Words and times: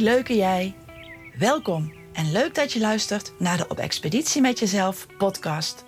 Leuke 0.00 0.36
jij. 0.36 0.74
Welkom 1.38 1.92
en 2.12 2.32
leuk 2.32 2.54
dat 2.54 2.72
je 2.72 2.80
luistert 2.80 3.32
naar 3.38 3.56
de 3.56 3.68
Op 3.68 3.78
Expeditie 3.78 4.40
met 4.40 4.58
Jezelf 4.58 5.06
podcast. 5.18 5.84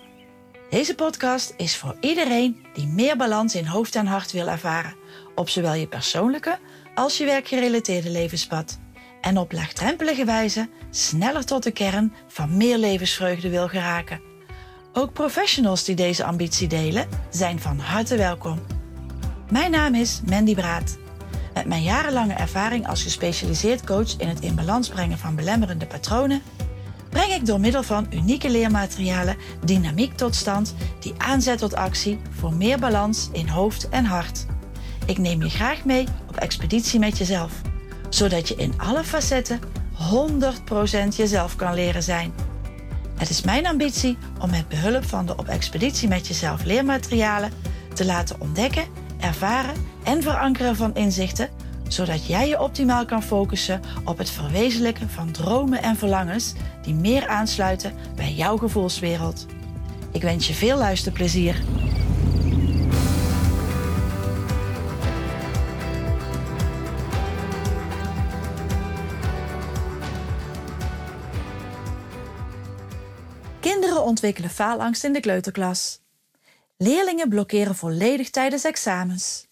Deze 0.69 0.95
podcast 0.95 1.53
is 1.57 1.77
voor 1.77 1.95
iedereen 1.99 2.65
die 2.73 2.87
meer 2.87 3.17
balans 3.17 3.55
in 3.55 3.65
hoofd 3.65 3.95
en 3.95 4.05
hart 4.05 4.31
wil 4.31 4.47
ervaren, 4.47 4.95
op 5.35 5.49
zowel 5.49 5.73
je 5.73 5.87
persoonlijke 5.87 6.59
als 6.95 7.17
je 7.17 7.25
werkgerelateerde 7.25 8.09
levenspad. 8.09 8.79
En 9.21 9.37
op 9.37 9.51
laagdrempelige 9.51 10.25
wijze 10.25 10.69
sneller 10.89 11.45
tot 11.45 11.63
de 11.63 11.71
kern 11.71 12.13
van 12.27 12.57
meer 12.57 12.77
levensvreugde 12.77 13.49
wil 13.49 13.67
geraken. 13.67 14.21
Ook 14.93 15.13
professionals 15.13 15.83
die 15.83 15.95
deze 15.95 16.23
ambitie 16.23 16.67
delen, 16.67 17.07
zijn 17.29 17.59
van 17.59 17.79
harte 17.79 18.17
welkom. 18.17 18.59
Mijn 19.51 19.71
naam 19.71 19.95
is 19.95 20.21
Mandy 20.25 20.55
Braat. 20.55 20.97
Met 21.59 21.67
mijn 21.67 21.83
jarenlange 21.83 22.33
ervaring 22.33 22.87
als 22.87 23.03
gespecialiseerd 23.03 23.85
coach 23.85 24.17
in 24.17 24.27
het 24.27 24.39
in 24.39 24.55
balans 24.55 24.89
brengen 24.89 25.17
van 25.17 25.35
belemmerende 25.35 25.85
patronen, 25.85 26.41
breng 27.09 27.33
ik 27.33 27.45
door 27.45 27.59
middel 27.59 27.83
van 27.83 28.07
unieke 28.09 28.49
leermaterialen 28.49 29.37
dynamiek 29.65 30.13
tot 30.13 30.35
stand 30.35 30.75
die 30.99 31.13
aanzet 31.17 31.57
tot 31.57 31.75
actie 31.75 32.19
voor 32.39 32.53
meer 32.53 32.79
balans 32.79 33.29
in 33.31 33.47
hoofd 33.47 33.89
en 33.89 34.05
hart. 34.05 34.45
Ik 35.05 35.17
neem 35.17 35.43
je 35.43 35.49
graag 35.49 35.85
mee 35.85 36.07
op 36.29 36.35
expeditie 36.35 36.99
met 36.99 37.17
jezelf, 37.17 37.51
zodat 38.09 38.47
je 38.47 38.55
in 38.55 38.73
alle 38.77 39.03
facetten 39.03 39.59
100% 41.09 41.15
jezelf 41.15 41.55
kan 41.55 41.73
leren 41.73 42.03
zijn. 42.03 42.33
Het 43.15 43.29
is 43.29 43.41
mijn 43.41 43.67
ambitie 43.67 44.17
om 44.41 44.49
met 44.49 44.67
behulp 44.67 45.05
van 45.05 45.25
de 45.25 45.37
op 45.37 45.47
expeditie 45.47 46.07
met 46.07 46.27
jezelf 46.27 46.63
leermaterialen 46.63 47.51
te 47.93 48.05
laten 48.05 48.41
ontdekken, 48.41 48.85
ervaren 49.19 49.75
en 50.03 50.21
verankeren 50.21 50.75
van 50.75 50.95
inzichten, 50.95 51.49
zodat 51.87 52.27
jij 52.27 52.47
je 52.47 52.61
optimaal 52.61 53.05
kan 53.05 53.23
focussen 53.23 53.81
op 54.05 54.17
het 54.17 54.29
verwezenlijken 54.29 55.09
van 55.09 55.31
dromen 55.31 55.81
en 55.81 55.95
verlangens 55.95 56.53
die 56.81 56.93
meer 56.93 57.27
aansluiten 57.27 57.93
bij 58.15 58.33
jouw 58.33 58.57
gevoelswereld. 58.57 59.45
Ik 60.11 60.21
wens 60.21 60.47
je 60.47 60.53
veel 60.53 60.77
luisterplezier. 60.77 61.63
Kinderen 73.59 74.03
ontwikkelen 74.03 74.49
faalangst 74.49 75.03
in 75.03 75.13
de 75.13 75.19
kleuterklas. 75.19 75.99
Leerlingen 76.81 77.29
blokkeren 77.29 77.75
volledig 77.75 78.29
tijdens 78.29 78.63
examens. 78.63 79.47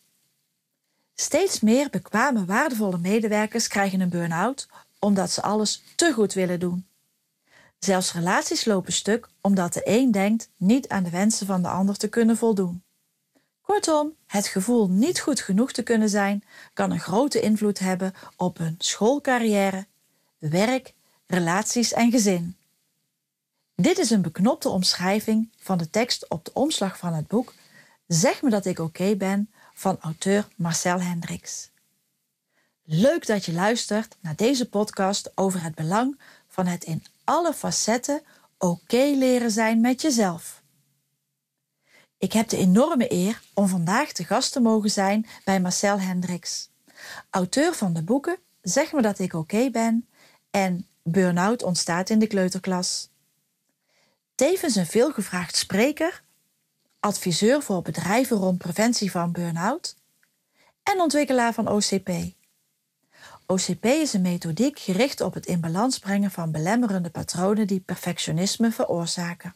Steeds 1.16 1.60
meer 1.60 1.90
bekwame, 1.90 2.46
waardevolle 2.46 2.98
medewerkers 2.98 3.68
krijgen 3.68 4.00
een 4.00 4.10
burn-out 4.10 4.68
omdat 5.00 5.32
ze 5.32 5.42
alles 5.42 5.84
te 5.96 6.14
goed 6.14 6.34
willen 6.34 6.60
doen. 6.60 6.88
Zelfs 7.80 8.14
relaties 8.14 8.66
lopen 8.66 8.94
stuk 8.94 9.28
omdat 9.42 9.74
de 9.74 9.82
een 9.84 10.12
denkt 10.12 10.50
niet 10.58 10.88
aan 10.88 11.04
de 11.04 11.10
wensen 11.10 11.48
van 11.48 11.62
de 11.62 11.68
ander 11.68 11.98
te 11.98 12.08
kunnen 12.08 12.38
voldoen. 12.38 12.84
Kortom, 13.62 14.16
het 14.28 14.48
gevoel 14.48 14.90
niet 14.90 15.20
goed 15.20 15.40
genoeg 15.40 15.72
te 15.72 15.84
kunnen 15.84 16.10
zijn 16.10 16.44
kan 16.74 16.92
een 16.92 17.00
grote 17.00 17.42
invloed 17.42 17.80
hebben 17.80 18.14
op 18.36 18.58
hun 18.58 18.76
schoolcarrière, 18.78 19.86
werk, 20.38 20.94
relaties 21.26 21.94
en 21.94 22.12
gezin. 22.12 22.57
Dit 23.82 23.98
is 23.98 24.10
een 24.10 24.22
beknopte 24.22 24.70
omschrijving 24.70 25.50
van 25.58 25.78
de 25.78 25.90
tekst 25.90 26.30
op 26.30 26.46
de 26.46 26.54
omslag 26.54 26.98
van 26.98 27.14
het 27.14 27.28
boek 27.28 27.54
Zeg 28.08 28.42
me 28.42 28.50
dat 28.50 28.66
ik 28.66 28.80
oké 28.80 29.16
ben 29.16 29.50
van 29.74 29.98
auteur 30.00 30.48
Marcel 30.56 31.02
Hendricks. 31.02 31.70
Leuk 32.84 33.26
dat 33.26 33.46
je 33.46 33.54
luistert 33.54 34.18
naar 34.20 34.36
deze 34.36 34.70
podcast 34.70 35.32
over 35.36 35.64
het 35.64 35.76
belang 35.76 36.20
van 36.48 36.66
het 36.66 36.84
in 36.84 37.04
alle 37.24 37.54
facetten 37.54 38.22
oké 38.58 39.12
leren 39.16 39.52
zijn 39.52 39.82
met 39.82 40.02
jezelf. 40.02 40.62
Ik 42.18 42.34
heb 42.34 42.50
de 42.50 42.58
enorme 42.58 43.12
eer 43.12 43.42
om 43.54 43.68
vandaag 43.68 44.12
te 44.12 44.24
gast 44.24 44.52
te 44.52 44.60
mogen 44.60 44.92
zijn 44.92 45.26
bij 45.44 45.62
Marcel 45.62 46.00
Hendricks, 46.00 46.70
auteur 47.30 47.74
van 47.74 47.94
de 47.94 48.04
boeken 48.04 48.40
Zeg 48.62 48.94
me 48.94 49.02
dat 49.02 49.20
ik 49.20 49.34
oké 49.34 49.70
ben 49.70 50.08
en 50.52 50.88
Burn-out 51.04 51.64
ontstaat 51.64 52.10
in 52.10 52.20
de 52.20 52.28
kleuterklas. 52.28 53.10
Tevens 54.38 54.76
een 54.76 54.86
veelgevraagd 54.86 55.56
spreker, 55.56 56.24
adviseur 57.00 57.62
voor 57.62 57.82
bedrijven 57.82 58.38
rond 58.38 58.58
preventie 58.58 59.12
van 59.12 59.32
burn-out 59.32 59.96
en 60.84 61.02
ontwikkelaar 61.02 61.54
van 61.54 61.68
OCP. 61.68 62.10
OCP 63.46 63.86
is 63.86 64.14
een 64.14 64.22
methodiek 64.22 64.80
gericht 64.80 65.22
op 65.22 65.34
het 65.34 65.46
in 65.46 65.60
balans 65.60 66.00
brengen 66.00 66.32
van 66.32 66.52
belemmerende 66.52 67.10
patronen 67.10 67.68
die 67.68 67.80
perfectionisme 67.80 68.72
veroorzaken. 68.72 69.56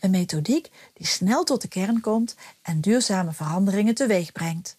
Een 0.00 0.10
methodiek 0.10 0.70
die 0.92 1.06
snel 1.06 1.44
tot 1.44 1.62
de 1.62 1.68
kern 1.68 2.00
komt 2.00 2.36
en 2.62 2.80
duurzame 2.80 3.32
veranderingen 3.32 3.94
teweeg 3.94 4.32
brengt. 4.32 4.76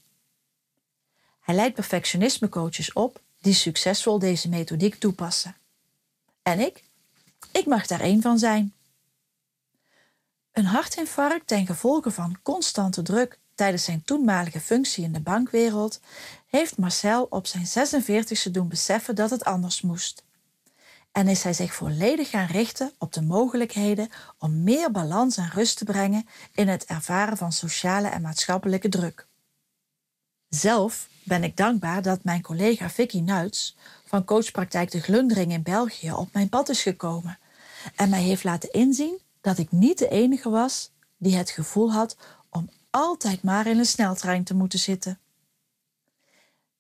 Hij 1.40 1.56
leidt 1.56 1.76
perfectionisme 1.76 2.50
coaches 2.50 2.94
op 2.94 3.22
die 3.42 3.54
succesvol 3.54 4.20
deze 4.20 4.50
methodiek 4.50 4.96
toepassen. 4.96 5.56
En 6.42 6.60
ik? 6.60 6.86
Ik 7.52 7.66
mag 7.66 7.88
daar 7.88 8.02
één 8.02 8.22
van 8.22 8.40
zijn. 8.40 8.74
Een 10.52 10.66
hartinfarct 10.66 11.48
ten 11.48 11.66
gevolge 11.66 12.12
van 12.12 12.38
constante 12.44 13.02
druk 13.02 13.40
tijdens 13.56 13.84
zijn 13.84 14.04
toenmalige 14.04 14.60
functie 14.60 15.04
in 15.04 15.12
de 15.14 15.20
bankwereld 15.20 16.00
heeft 16.48 16.78
Marcel 16.78 17.24
op 17.30 17.48
zijn 17.48 17.66
46e 17.66 18.52
doen 18.52 18.68
beseffen 18.68 19.16
dat 19.16 19.30
het 19.30 19.44
anders 19.44 19.82
moest. 19.82 20.24
En 21.12 21.28
is 21.28 21.44
hij 21.44 21.54
zich 21.54 21.74
volledig 21.74 22.30
gaan 22.30 22.48
richten 22.48 22.92
op 22.98 23.14
de 23.14 23.22
mogelijkheden 23.22 24.10
om 24.38 24.64
meer 24.64 24.92
balans 24.92 25.38
en 25.38 25.50
rust 25.50 25.78
te 25.78 25.86
brengen 25.86 26.28
in 26.54 26.68
het 26.68 26.86
ervaren 26.86 27.38
van 27.38 27.52
sociale 27.52 28.08
en 28.08 28.22
maatschappelijke 28.22 28.90
druk. 28.90 29.28
Zelf 30.50 31.08
ben 31.24 31.44
ik 31.44 31.58
dankbaar 31.58 32.02
dat 32.02 32.24
mijn 32.24 32.42
collega 32.42 32.90
Vicky 32.90 33.20
Nuits 33.20 33.76
van 34.06 34.26
coachpraktijk 34.26 34.92
De 34.92 35.02
Glundering 35.02 35.52
in 35.52 35.64
België 35.64 36.12
op 36.12 36.34
mijn 36.34 36.50
pad 36.50 36.70
is 36.70 36.82
gekomen 36.82 37.40
en 37.96 38.10
mij 38.10 38.22
heeft 38.22 38.44
laten 38.44 38.72
inzien 38.72 39.20
dat 39.42 39.58
ik 39.58 39.72
niet 39.72 39.98
de 39.98 40.10
enige 40.10 40.50
was 40.50 40.92
die 41.18 41.36
het 41.36 41.50
gevoel 41.50 41.92
had 41.92 42.18
om 42.50 42.70
altijd 42.90 43.44
maar 43.44 43.68
in 43.68 43.78
een 43.78 43.86
sneltrein 43.86 44.44
te 44.44 44.54
moeten 44.54 44.80
zitten. 44.80 45.20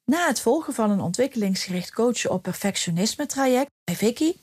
Na 0.06 0.28
het 0.28 0.40
volgen 0.40 0.74
van 0.74 0.92
een 0.92 1.02
ontwikkelingsgericht 1.02 1.94
coachen 1.94 2.32
op 2.32 2.42
perfectionisme 2.42 3.26
traject 3.26 3.72
bij 3.84 3.96
Vicky 3.96 4.36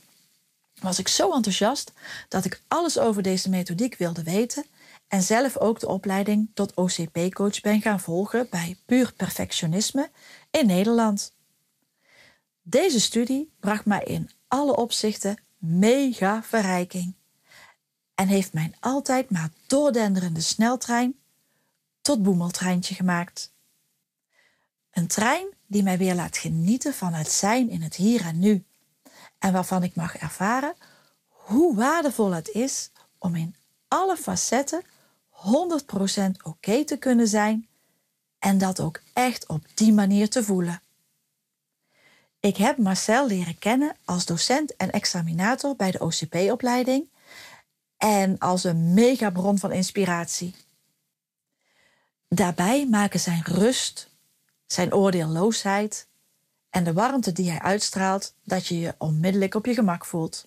was 0.80 0.98
ik 0.98 1.08
zo 1.08 1.32
enthousiast 1.32 1.92
dat 2.28 2.44
ik 2.44 2.62
alles 2.68 2.98
over 2.98 3.22
deze 3.22 3.48
methodiek 3.48 3.96
wilde 3.96 4.22
weten 4.22 4.64
en 5.14 5.22
zelf 5.22 5.56
ook 5.56 5.80
de 5.80 5.88
opleiding 5.88 6.50
tot 6.54 6.74
OCP-coach 6.74 7.60
ben 7.60 7.80
gaan 7.80 8.00
volgen 8.00 8.46
bij 8.50 8.76
Puur 8.86 9.12
Perfectionisme 9.12 10.10
in 10.50 10.66
Nederland. 10.66 11.32
Deze 12.62 13.00
studie 13.00 13.52
bracht 13.60 13.84
mij 13.84 14.02
in 14.04 14.30
alle 14.48 14.76
opzichten 14.76 15.36
mega 15.58 16.42
verrijking 16.42 17.14
en 18.14 18.28
heeft 18.28 18.52
mijn 18.52 18.74
altijd 18.80 19.30
maar 19.30 19.48
doordenderende 19.66 20.40
sneltrein 20.40 21.18
tot 22.00 22.22
boemeltreintje 22.22 22.94
gemaakt. 22.94 23.52
Een 24.90 25.06
trein 25.06 25.46
die 25.66 25.82
mij 25.82 25.98
weer 25.98 26.14
laat 26.14 26.36
genieten 26.36 26.94
van 26.94 27.12
het 27.12 27.30
zijn 27.30 27.70
in 27.70 27.82
het 27.82 27.94
hier 27.94 28.24
en 28.24 28.38
nu 28.38 28.64
en 29.38 29.52
waarvan 29.52 29.82
ik 29.82 29.94
mag 29.94 30.16
ervaren 30.16 30.74
hoe 31.28 31.76
waardevol 31.76 32.30
het 32.30 32.48
is 32.48 32.90
om 33.18 33.34
in 33.34 33.54
alle 33.88 34.16
facetten 34.16 34.82
100% 35.44 36.30
oké 36.42 36.84
te 36.84 36.96
kunnen 36.96 37.28
zijn 37.28 37.68
en 38.38 38.58
dat 38.58 38.80
ook 38.80 39.00
echt 39.12 39.48
op 39.48 39.66
die 39.74 39.92
manier 39.92 40.28
te 40.30 40.44
voelen. 40.44 40.82
Ik 42.40 42.56
heb 42.56 42.78
Marcel 42.78 43.26
leren 43.26 43.58
kennen 43.58 43.96
als 44.04 44.24
docent 44.24 44.76
en 44.76 44.90
examinator 44.90 45.76
bij 45.76 45.90
de 45.90 45.98
OCP-opleiding 45.98 47.08
en 47.96 48.38
als 48.38 48.64
een 48.64 48.94
megabron 48.94 49.58
van 49.58 49.72
inspiratie. 49.72 50.54
Daarbij 52.28 52.86
maken 52.86 53.20
zijn 53.20 53.42
rust, 53.42 54.10
zijn 54.66 54.94
oordeelloosheid 54.94 56.08
en 56.70 56.84
de 56.84 56.92
warmte 56.92 57.32
die 57.32 57.50
hij 57.50 57.60
uitstraalt 57.60 58.34
dat 58.42 58.66
je 58.66 58.78
je 58.78 58.94
onmiddellijk 58.98 59.54
op 59.54 59.66
je 59.66 59.74
gemak 59.74 60.04
voelt. 60.04 60.46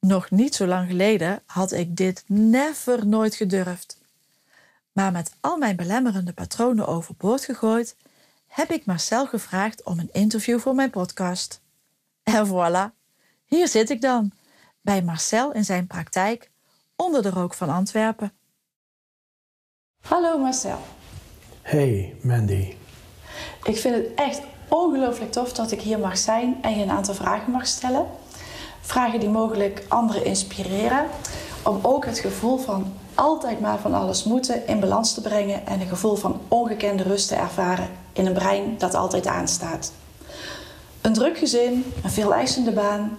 Nog 0.00 0.30
niet 0.30 0.54
zo 0.54 0.66
lang 0.66 0.88
geleden 0.88 1.42
had 1.46 1.72
ik 1.72 1.96
dit 1.96 2.24
never 2.26 3.06
nooit 3.06 3.34
gedurfd. 3.34 3.98
Maar 4.92 5.12
met 5.12 5.32
al 5.40 5.56
mijn 5.56 5.76
belemmerende 5.76 6.32
patronen 6.32 6.86
overboord 6.86 7.44
gegooid, 7.44 7.96
heb 8.46 8.70
ik 8.70 8.86
Marcel 8.86 9.26
gevraagd 9.26 9.82
om 9.82 9.98
een 9.98 10.12
interview 10.12 10.58
voor 10.58 10.74
mijn 10.74 10.90
podcast. 10.90 11.60
En 12.22 12.46
voilà, 12.46 12.94
hier 13.44 13.68
zit 13.68 13.90
ik 13.90 14.00
dan, 14.00 14.32
bij 14.80 15.02
Marcel 15.02 15.52
in 15.52 15.64
zijn 15.64 15.86
praktijk 15.86 16.50
onder 16.96 17.22
de 17.22 17.30
rook 17.30 17.54
van 17.54 17.68
Antwerpen. 17.68 18.32
Hallo 20.00 20.38
Marcel. 20.38 20.78
Hey 21.62 22.16
Mandy. 22.22 22.74
Ik 23.64 23.76
vind 23.76 23.94
het 23.94 24.14
echt 24.14 24.40
ongelooflijk 24.68 25.32
tof 25.32 25.52
dat 25.52 25.70
ik 25.70 25.80
hier 25.80 25.98
mag 25.98 26.18
zijn 26.18 26.62
en 26.62 26.76
je 26.76 26.82
een 26.82 26.90
aantal 26.90 27.14
vragen 27.14 27.52
mag 27.52 27.66
stellen. 27.66 28.06
Vragen 28.80 29.20
die 29.20 29.28
mogelijk 29.28 29.84
anderen 29.88 30.24
inspireren. 30.24 31.06
Om 31.62 31.78
ook 31.82 32.04
het 32.06 32.18
gevoel 32.18 32.58
van 32.58 32.92
altijd 33.14 33.60
maar 33.60 33.78
van 33.78 33.94
alles 33.94 34.24
moeten 34.24 34.66
in 34.66 34.80
balans 34.80 35.14
te 35.14 35.20
brengen 35.20 35.66
en 35.66 35.80
een 35.80 35.88
gevoel 35.88 36.16
van 36.16 36.40
ongekende 36.48 37.02
rust 37.02 37.28
te 37.28 37.34
ervaren 37.34 37.88
in 38.12 38.26
een 38.26 38.32
brein 38.32 38.74
dat 38.78 38.94
altijd 38.94 39.26
aanstaat. 39.26 39.92
Een 41.00 41.12
druk 41.12 41.38
gezin, 41.38 41.92
een 42.02 42.10
veel 42.10 42.34
eisende 42.34 42.72
baan, 42.72 43.18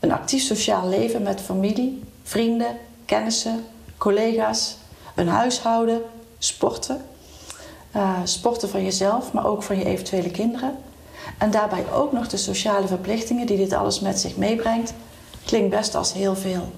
een 0.00 0.12
actief 0.12 0.42
sociaal 0.42 0.88
leven 0.88 1.22
met 1.22 1.40
familie, 1.40 2.02
vrienden, 2.22 2.78
kennissen, 3.04 3.64
collega's, 3.98 4.76
een 5.14 5.28
huishouden, 5.28 6.02
sporten. 6.38 7.04
Uh, 7.96 8.18
sporten 8.24 8.68
van 8.68 8.84
jezelf, 8.84 9.32
maar 9.32 9.46
ook 9.46 9.62
van 9.62 9.78
je 9.78 9.84
eventuele 9.84 10.30
kinderen. 10.30 10.76
En 11.38 11.50
daarbij 11.50 11.84
ook 11.92 12.12
nog 12.12 12.28
de 12.28 12.36
sociale 12.36 12.86
verplichtingen 12.86 13.46
die 13.46 13.56
dit 13.56 13.72
alles 13.72 14.00
met 14.00 14.20
zich 14.20 14.36
meebrengt, 14.36 14.94
klinkt 15.44 15.70
best 15.70 15.94
als 15.94 16.12
heel 16.12 16.36
veel. 16.36 16.72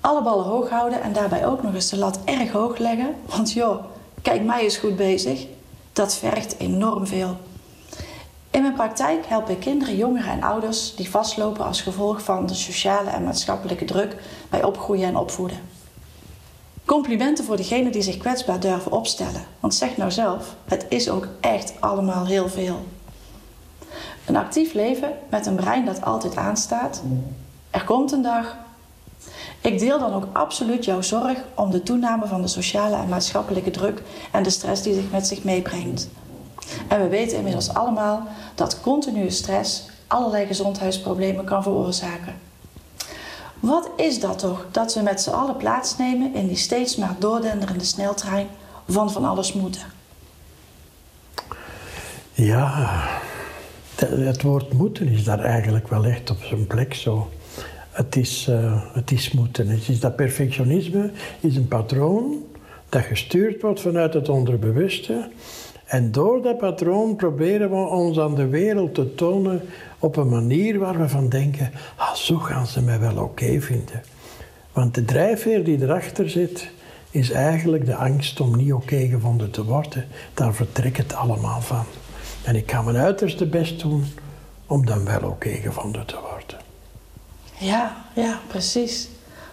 Alle 0.00 0.22
ballen 0.22 0.44
hoog 0.44 0.70
houden 0.70 1.02
en 1.02 1.12
daarbij 1.12 1.46
ook 1.46 1.62
nog 1.62 1.74
eens 1.74 1.88
de 1.88 1.96
lat 1.96 2.18
erg 2.24 2.50
hoog 2.50 2.78
leggen, 2.78 3.14
want 3.26 3.52
joh, 3.52 3.84
kijk 4.22 4.44
mij 4.44 4.62
eens 4.62 4.76
goed 4.76 4.96
bezig, 4.96 5.46
dat 5.92 6.14
vergt 6.14 6.58
enorm 6.58 7.06
veel. 7.06 7.36
In 8.50 8.62
mijn 8.62 8.74
praktijk 8.74 9.26
help 9.26 9.48
ik 9.48 9.60
kinderen, 9.60 9.96
jongeren 9.96 10.30
en 10.30 10.42
ouders 10.42 10.94
die 10.94 11.10
vastlopen 11.10 11.64
als 11.64 11.82
gevolg 11.82 12.22
van 12.22 12.46
de 12.46 12.54
sociale 12.54 13.10
en 13.10 13.24
maatschappelijke 13.24 13.84
druk 13.84 14.16
bij 14.50 14.62
opgroeien 14.62 15.08
en 15.08 15.16
opvoeden. 15.16 15.60
Complimenten 16.84 17.44
voor 17.44 17.56
degenen 17.56 17.92
die 17.92 18.02
zich 18.02 18.16
kwetsbaar 18.16 18.60
durven 18.60 18.92
opstellen. 18.92 19.44
Want 19.60 19.74
zeg 19.74 19.96
nou 19.96 20.10
zelf, 20.10 20.54
het 20.64 20.86
is 20.88 21.10
ook 21.10 21.28
echt 21.40 21.72
allemaal 21.80 22.26
heel 22.26 22.48
veel. 22.48 22.84
Een 24.26 24.36
actief 24.36 24.72
leven 24.72 25.12
met 25.28 25.46
een 25.46 25.54
brein 25.54 25.84
dat 25.84 26.02
altijd 26.02 26.36
aanstaat. 26.36 27.02
Er 27.70 27.84
komt 27.84 28.12
een 28.12 28.22
dag. 28.22 28.56
Ik 29.60 29.78
deel 29.78 29.98
dan 29.98 30.14
ook 30.14 30.26
absoluut 30.32 30.84
jouw 30.84 31.02
zorg 31.02 31.38
om 31.54 31.70
de 31.70 31.82
toename 31.82 32.26
van 32.26 32.42
de 32.42 32.48
sociale 32.48 32.96
en 32.96 33.08
maatschappelijke 33.08 33.70
druk 33.70 34.02
en 34.32 34.42
de 34.42 34.50
stress 34.50 34.82
die 34.82 34.94
zich 34.94 35.10
met 35.10 35.26
zich 35.26 35.44
meebrengt. 35.44 36.08
En 36.88 37.02
we 37.02 37.08
weten 37.08 37.36
inmiddels 37.36 37.74
allemaal 37.74 38.22
dat 38.54 38.80
continue 38.80 39.30
stress 39.30 39.88
allerlei 40.06 40.46
gezondheidsproblemen 40.46 41.44
kan 41.44 41.62
veroorzaken. 41.62 42.34
Wat 43.60 43.90
is 43.96 44.20
dat 44.20 44.38
toch 44.38 44.66
dat 44.70 44.94
we 44.94 45.00
met 45.00 45.20
z'n 45.20 45.30
allen 45.30 45.56
plaatsnemen 45.56 46.34
in 46.34 46.46
die 46.46 46.56
steeds 46.56 46.96
maar 46.96 47.14
doordenderende 47.18 47.84
sneltrein 47.84 48.48
van 48.88 49.12
van 49.12 49.24
alles 49.24 49.52
moeten? 49.52 49.82
Ja, 52.32 53.04
het 54.00 54.42
woord 54.42 54.72
moeten 54.72 55.08
is 55.08 55.24
daar 55.24 55.40
eigenlijk 55.40 55.88
wel 55.88 56.04
echt 56.04 56.30
op 56.30 56.42
zijn 56.42 56.66
plek 56.66 56.94
zo. 56.94 57.30
Het 57.90 58.16
is, 58.16 58.46
uh, 58.50 58.82
het 58.92 59.10
is 59.10 59.30
moeten. 59.30 59.68
Het 59.68 59.88
is 59.88 60.00
dat 60.00 60.16
perfectionisme 60.16 61.10
is 61.40 61.56
een 61.56 61.68
patroon 61.68 62.44
dat 62.88 63.02
gestuurd 63.02 63.62
wordt 63.62 63.80
vanuit 63.80 64.14
het 64.14 64.28
onderbewuste. 64.28 65.28
En 65.86 66.12
door 66.12 66.42
dat 66.42 66.58
patroon 66.58 67.16
proberen 67.16 67.70
we 67.70 67.76
ons 67.76 68.18
aan 68.18 68.34
de 68.34 68.46
wereld 68.46 68.94
te 68.94 69.14
tonen 69.14 69.62
op 69.98 70.16
een 70.16 70.28
manier 70.28 70.78
waar 70.78 70.98
we 70.98 71.08
van 71.08 71.28
denken, 71.28 71.70
ah, 71.96 72.14
zo 72.14 72.36
gaan 72.36 72.66
ze 72.66 72.82
mij 72.82 73.00
wel 73.00 73.16
oké 73.16 73.60
vinden. 73.60 74.02
Want 74.72 74.94
de 74.94 75.04
drijfveer 75.04 75.64
die 75.64 75.82
erachter 75.82 76.30
zit, 76.30 76.70
is 77.10 77.30
eigenlijk 77.30 77.86
de 77.86 77.94
angst 77.94 78.40
om 78.40 78.56
niet 78.56 78.72
oké 78.72 79.06
gevonden 79.06 79.50
te 79.50 79.64
worden. 79.64 80.04
Daar 80.34 80.54
vertrekt 80.54 80.96
het 80.96 81.14
allemaal 81.14 81.60
van. 81.60 81.84
En 82.46 82.56
ik 82.56 82.70
ga 82.70 82.82
mijn 82.82 82.96
uiterste 82.96 83.46
best 83.46 83.80
doen 83.80 84.14
om 84.66 84.86
dan 84.86 85.04
wel 85.04 85.22
oké 85.22 85.48
gevonden 85.48 86.06
te 86.06 86.16
worden. 86.20 86.58
Ja, 87.58 88.04
ja, 88.14 88.40
precies. 88.46 89.08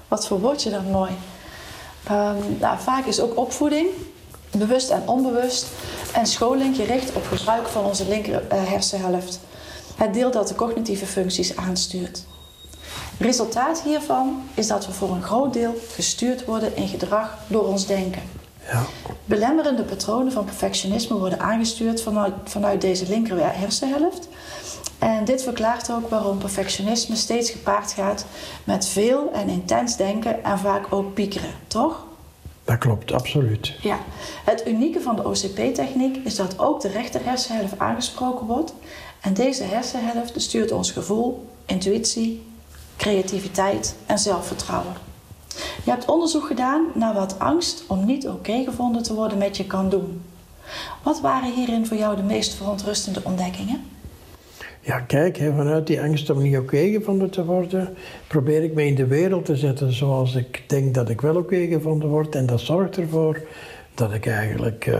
Wat 0.08 0.28
voor 0.28 0.56
je 0.58 0.70
dan 0.70 0.92
mooi. 0.92 1.12
Um, 2.12 2.58
nou, 2.60 2.80
vaak 2.80 3.06
is 3.06 3.20
ook 3.20 3.38
opvoeding, 3.38 3.88
bewust 4.52 4.90
en 4.90 5.08
onbewust, 5.08 5.68
en 6.14 6.26
scholing 6.26 6.76
gericht 6.76 7.16
op 7.16 7.26
gebruik 7.26 7.68
van 7.68 7.86
onze 7.86 8.08
linker 8.08 8.34
uh, 8.34 8.64
hersenhelft. 8.68 9.40
Het 9.96 10.14
deel 10.14 10.32
dat 10.32 10.48
de 10.48 10.56
cognitieve 10.56 11.06
functies 11.06 11.56
aanstuurt. 11.56 12.26
Resultaat 13.20 13.82
hiervan 13.82 14.44
is 14.54 14.68
dat 14.68 14.86
we 14.86 14.92
voor 14.92 15.12
een 15.12 15.24
groot 15.24 15.54
deel 15.54 15.76
gestuurd 15.92 16.46
worden 16.46 16.76
in 16.76 16.88
gedrag 16.88 17.38
door 17.48 17.68
ons 17.68 17.86
denken. 17.86 18.43
Ja. 18.72 18.86
Belemmerende 19.26 19.84
patronen 19.84 20.32
van 20.32 20.46
perfectionisme 20.46 21.18
worden 21.18 21.40
aangestuurd 21.40 22.02
vanuit, 22.02 22.34
vanuit 22.44 22.82
deze 22.82 23.08
linker 23.08 23.58
hersenhelft. 23.60 24.28
En 25.00 25.26
dit 25.26 25.44
verklaart 25.44 25.92
ook 25.92 26.10
waarom 26.10 26.38
perfectionisme 26.38 27.16
steeds 27.16 27.50
gepaard 27.52 27.92
gaat 27.92 28.26
met 28.64 28.88
veel 28.88 29.32
en 29.32 29.50
intens 29.50 29.98
denken 29.98 30.44
en 30.44 30.60
vaak 30.60 30.94
ook 30.94 31.14
piekeren, 31.14 31.54
toch? 31.68 32.06
Dat 32.64 32.78
klopt, 32.78 33.12
absoluut. 33.12 33.74
Ja. 33.82 34.00
Het 34.46 34.68
unieke 34.68 35.02
van 35.02 35.16
de 35.16 35.28
OCP-techniek 35.28 36.18
is 36.26 36.36
dat 36.36 36.60
ook 36.60 36.82
de 36.82 36.88
rechter 36.88 37.24
hersenhelft 37.24 37.80
aangesproken 37.80 38.46
wordt. 38.46 38.74
En 39.22 39.34
deze 39.34 39.64
hersenhelft 39.64 40.42
stuurt 40.42 40.72
ons 40.72 40.92
gevoel, 40.92 41.50
intuïtie, 41.66 42.46
creativiteit 42.98 43.96
en 44.06 44.20
zelfvertrouwen. 44.20 45.13
Je 45.84 45.90
hebt 45.90 46.06
onderzoek 46.06 46.46
gedaan 46.46 46.86
naar 46.94 47.14
wat 47.14 47.40
angst 47.40 47.84
om 47.88 48.06
niet 48.06 48.28
oké 48.28 48.64
gevonden 48.64 49.04
te 49.04 49.14
worden 49.14 49.38
met 49.38 49.58
je 49.58 49.66
kan 49.66 49.90
doen. 49.90 50.22
Wat 51.04 51.22
waren 51.22 51.54
hierin 51.54 51.88
voor 51.88 51.98
jou 51.98 52.16
de 52.16 52.24
meest 52.24 52.54
verontrustende 52.54 53.20
ontdekkingen? 53.24 53.82
Ja, 54.86 55.00
kijk, 55.00 55.38
vanuit 55.38 55.88
die 55.88 56.02
angst 56.02 56.30
om 56.30 56.42
niet 56.42 56.58
oké 56.58 56.90
gevonden 56.90 57.30
te 57.30 57.46
worden, 57.46 57.96
probeer 58.28 58.64
ik 58.64 58.74
me 58.74 58.86
in 58.86 58.96
de 58.96 59.08
wereld 59.08 59.46
te 59.46 59.56
zetten 59.56 59.94
zoals 59.94 60.36
ik 60.36 60.64
denk 60.68 60.94
dat 60.94 61.10
ik 61.10 61.22
wel 61.22 61.36
oké 61.36 61.66
gevonden 61.66 62.10
word. 62.10 62.36
En 62.36 62.46
dat 62.46 62.60
zorgt 62.60 62.98
ervoor 62.98 63.42
dat 63.96 64.14
ik 64.14 64.26
eigenlijk 64.26 64.86
uh, 64.86 64.96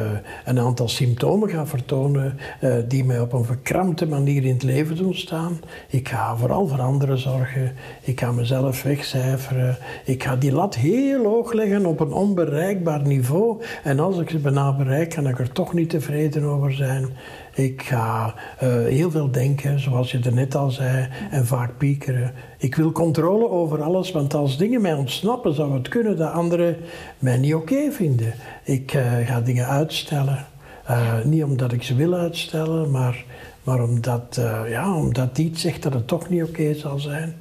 een 0.46 0.60
aantal 0.60 0.88
symptomen 0.88 1.50
ga 1.50 1.66
vertonen 1.66 2.38
uh, 2.62 2.76
die 2.88 3.04
mij 3.04 3.20
op 3.20 3.34
een 3.34 3.46
verkrampte 3.46 4.08
manier 4.08 4.44
in 4.44 4.54
het 4.54 4.64
leven 4.64 4.96
doen 4.96 5.16
staan. 5.16 5.60
Ik 5.88 6.10
ga 6.10 6.36
vooral 6.38 6.68
voor 6.68 6.82
anderen 6.82 7.18
zorgen. 7.18 7.76
Ik 8.02 8.20
ga 8.20 8.32
mezelf 8.32 8.84
wegcijferen. 8.84 9.78
Ik 10.06 10.24
ga 10.24 10.36
die 10.36 10.52
lat 10.52 10.76
heel 10.76 11.24
hoog 11.24 11.54
leggen 11.54 11.86
op 11.86 12.00
een 12.00 12.14
onbereikbaar 12.14 13.02
niveau. 13.02 13.62
En 13.84 14.00
als 14.00 14.20
ik 14.20 14.30
ze 14.30 14.38
bijna 14.38 14.76
bereik, 14.76 15.10
kan 15.10 15.28
ik 15.28 15.40
er 15.40 15.52
toch 15.52 15.74
niet 15.74 15.90
tevreden 15.90 16.44
over 16.44 16.74
zijn. 16.74 17.10
Ik 17.56 17.82
ga 17.82 18.34
uh, 18.64 18.70
heel 18.86 19.12
veel 19.12 19.32
denken, 19.32 19.80
zoals 19.80 20.12
je 20.12 20.20
er 20.20 20.34
net 20.34 20.56
al 20.56 20.72
zei, 20.72 21.08
en 21.32 21.46
vaak 21.46 21.78
piekeren. 21.78 22.34
Ik 22.58 22.76
wil 22.76 22.92
controle 22.92 23.50
over 23.50 23.82
alles, 23.82 24.12
want 24.12 24.34
als 24.34 24.58
dingen 24.58 24.82
mij 24.82 24.94
ontsnappen, 24.94 25.54
zou 25.54 25.74
het 25.74 25.88
kunnen 25.88 26.18
dat 26.18 26.32
anderen 26.32 26.78
mij 27.20 27.38
niet 27.38 27.54
oké 27.54 27.92
vinden. 27.92 28.34
Ik 28.64 28.94
uh, 28.94 29.18
ga 29.26 29.42
dingen 29.42 29.68
uitstellen. 29.68 30.46
Uh, 30.90 31.24
niet 31.24 31.44
omdat 31.44 31.72
ik 31.72 31.84
ze 31.84 31.96
wil 31.96 32.14
uitstellen, 32.14 32.92
maar, 32.92 33.26
maar 33.64 33.84
omdat, 33.84 34.42
ja, 34.68 34.96
omdat 34.96 35.38
iets 35.38 35.62
zegt 35.62 35.84
dat 35.84 35.94
het 35.94 36.08
toch 36.08 36.30
niet 36.30 36.44
oké 36.44 36.74
zal 36.74 37.00
zijn. 37.00 37.36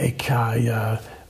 ik 0.00 0.22
ga 0.22 0.54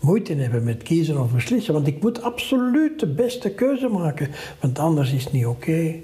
moeite 0.01 0.35
hebben 0.35 0.65
met 0.65 0.83
kiezen 0.83 1.21
of 1.21 1.33
beslissen, 1.33 1.75
want 1.75 1.87
ik 1.87 2.03
moet 2.03 2.23
absoluut 2.23 3.01
de 3.01 3.07
beste 3.07 3.51
keuze 3.51 3.89
maken, 3.89 4.29
want 4.61 4.79
anders 4.79 5.13
is 5.13 5.25
het 5.25 5.33
niet 5.33 5.47
oké. 5.47 5.95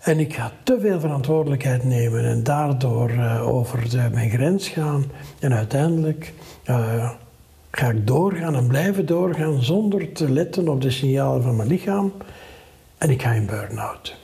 En 0.00 0.18
ik 0.18 0.34
ga 0.34 0.52
te 0.62 0.80
veel 0.80 1.00
verantwoordelijkheid 1.00 1.84
nemen 1.84 2.24
en 2.24 2.42
daardoor 2.42 3.10
uh, 3.10 3.48
over 3.48 3.90
de, 3.90 4.08
mijn 4.12 4.30
grens 4.30 4.68
gaan. 4.68 5.04
En 5.38 5.54
uiteindelijk 5.54 6.32
uh, 6.64 7.10
ga 7.70 7.88
ik 7.88 8.06
doorgaan 8.06 8.54
en 8.54 8.66
blijven 8.66 9.06
doorgaan 9.06 9.62
zonder 9.62 10.12
te 10.12 10.30
letten 10.30 10.68
op 10.68 10.80
de 10.80 10.90
signalen 10.90 11.42
van 11.42 11.56
mijn 11.56 11.68
lichaam. 11.68 12.12
En 12.98 13.10
ik 13.10 13.22
ga 13.22 13.30
in 13.30 13.46
burn-out. 13.46 14.16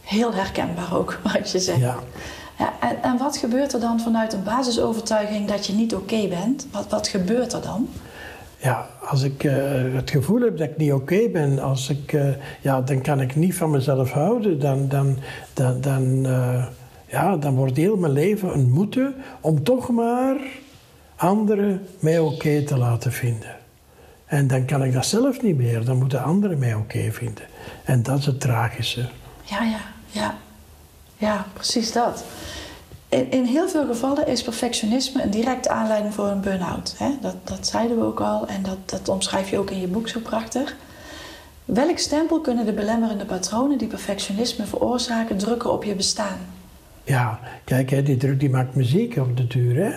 Heel 0.00 0.34
herkenbaar 0.34 0.96
ook, 0.96 1.18
wat 1.32 1.50
je 1.50 1.58
zegt. 1.58 1.80
Ja. 1.80 1.96
ja 2.58 2.72
en, 2.80 3.02
en, 3.02 3.18
wat 3.18 3.36
gebeurt 3.36 3.72
er 3.72 3.80
dan 3.80 4.00
vanuit 4.00 4.32
een 4.32 4.42
basisovertuiging 4.42 5.48
dat 5.48 5.66
je 5.66 5.72
niet 5.72 5.94
oké 5.94 6.28
bent? 6.28 6.66
Wat, 6.72 6.88
wat 6.88 7.08
gebeurt 7.08 7.52
er 7.52 7.62
dan? 7.62 7.88
Ja, 8.60 8.88
als 9.08 9.22
ik 9.22 9.44
uh, 9.44 9.52
het 9.94 10.10
gevoel 10.10 10.40
heb 10.40 10.58
dat 10.58 10.68
ik 10.68 10.76
niet 10.76 10.92
oké 10.92 11.28
ben, 11.32 11.58
als 11.58 11.88
ik, 11.88 12.12
uh, 12.12 12.28
ja, 12.60 12.80
dan 12.80 13.00
kan 13.00 13.20
ik 13.20 13.36
niet 13.36 13.54
van 13.54 13.70
mezelf 13.70 14.10
houden. 14.10 14.60
Dan, 14.60 14.88
dan, 14.88 15.16
dan, 15.54 15.80
dan, 15.80 16.02
uh, 16.26 16.66
ja, 17.06 17.36
dan 17.36 17.54
wordt 17.54 17.76
heel 17.76 17.96
mijn 17.96 18.12
leven 18.12 18.54
een 18.54 18.70
moeten 18.70 19.14
om 19.40 19.62
toch 19.62 19.90
maar 19.90 20.36
anderen 21.16 21.86
mij 21.98 22.18
oké 22.18 22.62
te 22.62 22.76
laten 22.76 23.12
vinden. 23.12 23.56
En 24.26 24.46
dan 24.46 24.64
kan 24.64 24.84
ik 24.84 24.92
dat 24.92 25.06
zelf 25.06 25.42
niet 25.42 25.56
meer, 25.56 25.84
dan 25.84 25.98
moeten 25.98 26.22
anderen 26.22 26.58
mij 26.58 26.74
oké 26.74 27.12
vinden. 27.12 27.44
En 27.84 28.02
dat 28.02 28.18
is 28.18 28.26
het 28.26 28.40
tragische. 28.40 29.08
Ja, 29.42 29.62
ja, 29.62 29.80
ja. 30.06 30.38
Ja, 31.16 31.46
precies 31.52 31.92
dat. 31.92 32.24
In, 33.10 33.30
in, 33.30 33.44
heel 33.44 33.68
veel 33.68 33.86
gevallen 33.86 34.26
is 34.26 34.42
perfectionisme 34.42 35.22
een 35.22 35.30
directe 35.30 35.68
aanleiding 35.68 36.14
voor 36.14 36.26
een 36.26 36.40
burn-out. 36.40 36.96
Dat, 37.20 37.36
dat 37.44 37.66
zeiden 37.66 37.98
we 37.98 38.04
ook 38.04 38.20
al 38.20 38.46
en 38.46 38.62
dat, 38.62 38.78
dat 38.84 39.08
omschrijf 39.08 39.50
je 39.50 39.58
ook 39.58 39.70
in 39.70 39.80
je 39.80 39.86
boek 39.86 40.08
zo 40.08 40.20
prachtig. 40.20 40.76
Welk 41.64 41.98
stempel 41.98 42.40
kunnen 42.40 42.66
de 42.66 42.72
belemmerende 42.72 43.24
patronen 43.24 43.78
die 43.78 43.88
perfectionisme 43.88 44.64
veroorzaken 44.64 45.36
drukken 45.36 45.72
op 45.72 45.84
je 45.84 45.94
bestaan? 45.94 46.38
Ja, 47.04 47.40
kijk, 47.64 47.90
hè, 47.90 48.02
die 48.02 48.16
druk 48.16 48.40
die 48.40 48.50
maakt 48.50 48.74
muziek 48.74 49.16
op 49.16 49.36
de 49.36 49.46
duur. 49.46 49.84
Hè? 49.84 49.92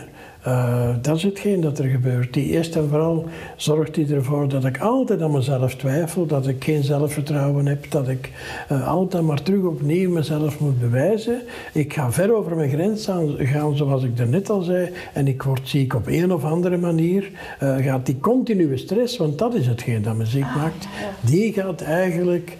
Uh, 0.47 0.89
dat 1.01 1.15
is 1.15 1.23
hetgeen 1.23 1.61
dat 1.61 1.79
er 1.79 1.85
gebeurt. 1.85 2.33
Die 2.33 2.45
eerst 2.45 2.75
en 2.75 2.89
vooral 2.89 3.25
zorgt 3.55 3.93
die 3.93 4.13
ervoor 4.13 4.47
dat 4.47 4.65
ik 4.65 4.79
altijd 4.79 5.21
aan 5.21 5.31
mezelf 5.31 5.75
twijfel, 5.75 6.25
dat 6.25 6.47
ik 6.47 6.63
geen 6.63 6.83
zelfvertrouwen 6.83 7.65
heb, 7.65 7.91
dat 7.91 8.07
ik 8.07 8.31
uh, 8.71 8.87
altijd 8.87 9.23
maar 9.23 9.41
terug 9.41 9.63
opnieuw 9.63 10.11
mezelf 10.11 10.59
moet 10.59 10.79
bewijzen. 10.79 11.41
Ik 11.73 11.93
ga 11.93 12.11
ver 12.11 12.35
over 12.35 12.55
mijn 12.55 12.69
grens 12.69 13.09
gaan, 13.37 13.75
zoals 13.75 14.03
ik 14.03 14.29
net 14.29 14.49
al 14.49 14.61
zei, 14.61 14.89
en 15.13 15.27
ik 15.27 15.43
word 15.43 15.69
ziek 15.69 15.93
op 15.93 16.07
een 16.07 16.33
of 16.33 16.43
andere 16.43 16.77
manier. 16.77 17.31
Uh, 17.63 17.75
gaat 17.75 18.05
die 18.05 18.19
continue 18.19 18.77
stress, 18.77 19.17
want 19.17 19.37
dat 19.37 19.53
is 19.53 19.67
hetgeen 19.67 20.01
dat 20.01 20.15
muziek 20.15 20.43
ah, 20.43 20.55
maakt, 20.55 20.87
die 21.21 21.53
gaat 21.53 21.81
eigenlijk 21.81 22.57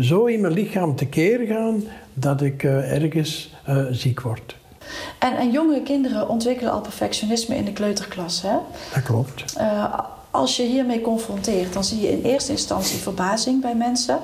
zo 0.00 0.24
in 0.24 0.40
mijn 0.40 0.52
lichaam 0.52 0.96
tekeer 0.96 1.46
gaan 1.46 1.82
dat 2.14 2.42
ik 2.42 2.62
ergens 2.64 3.54
ziek 3.90 4.20
word. 4.20 4.56
En, 5.18 5.36
en 5.36 5.50
jonge 5.50 5.82
kinderen 5.82 6.28
ontwikkelen 6.28 6.72
al 6.72 6.80
perfectionisme 6.80 7.56
in 7.56 7.64
de 7.64 7.72
kleuterklas. 7.72 8.42
Hè? 8.42 8.56
Dat 8.94 9.02
klopt. 9.02 9.54
Uh, 9.58 9.98
als 10.30 10.56
je 10.56 10.62
hiermee 10.62 11.00
confronteert, 11.00 11.72
dan 11.72 11.84
zie 11.84 12.00
je 12.00 12.10
in 12.10 12.22
eerste 12.22 12.52
instantie 12.52 12.98
verbazing 12.98 13.60
bij 13.60 13.74
mensen. 13.74 14.18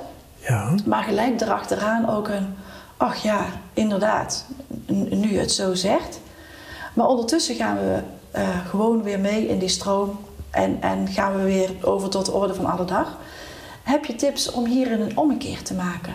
Ja. 0.49 0.75
Maar 0.85 1.02
gelijk 1.02 1.40
erachteraan 1.40 2.09
ook 2.09 2.28
een, 2.28 2.54
ach 2.97 3.23
ja, 3.23 3.47
inderdaad, 3.73 4.45
nu 5.09 5.38
het 5.38 5.52
zo 5.52 5.75
zegt. 5.75 6.21
Maar 6.95 7.07
ondertussen 7.07 7.54
gaan 7.54 7.76
we 7.76 7.99
uh, 8.37 8.66
gewoon 8.66 9.02
weer 9.02 9.21
mee 9.21 9.47
in 9.47 9.59
die 9.59 9.69
stroom 9.69 10.19
en, 10.50 10.78
en 10.81 11.09
gaan 11.09 11.37
we 11.37 11.42
weer 11.42 11.71
over 11.81 12.09
tot 12.09 12.26
de 12.26 12.33
orde 12.33 12.54
van 12.54 12.66
alle 12.66 12.85
dag. 12.85 13.19
Heb 13.83 14.04
je 14.04 14.14
tips 14.14 14.50
om 14.50 14.64
hierin 14.64 15.00
een 15.00 15.16
ommekeer 15.16 15.62
te 15.62 15.75
maken? 15.75 16.14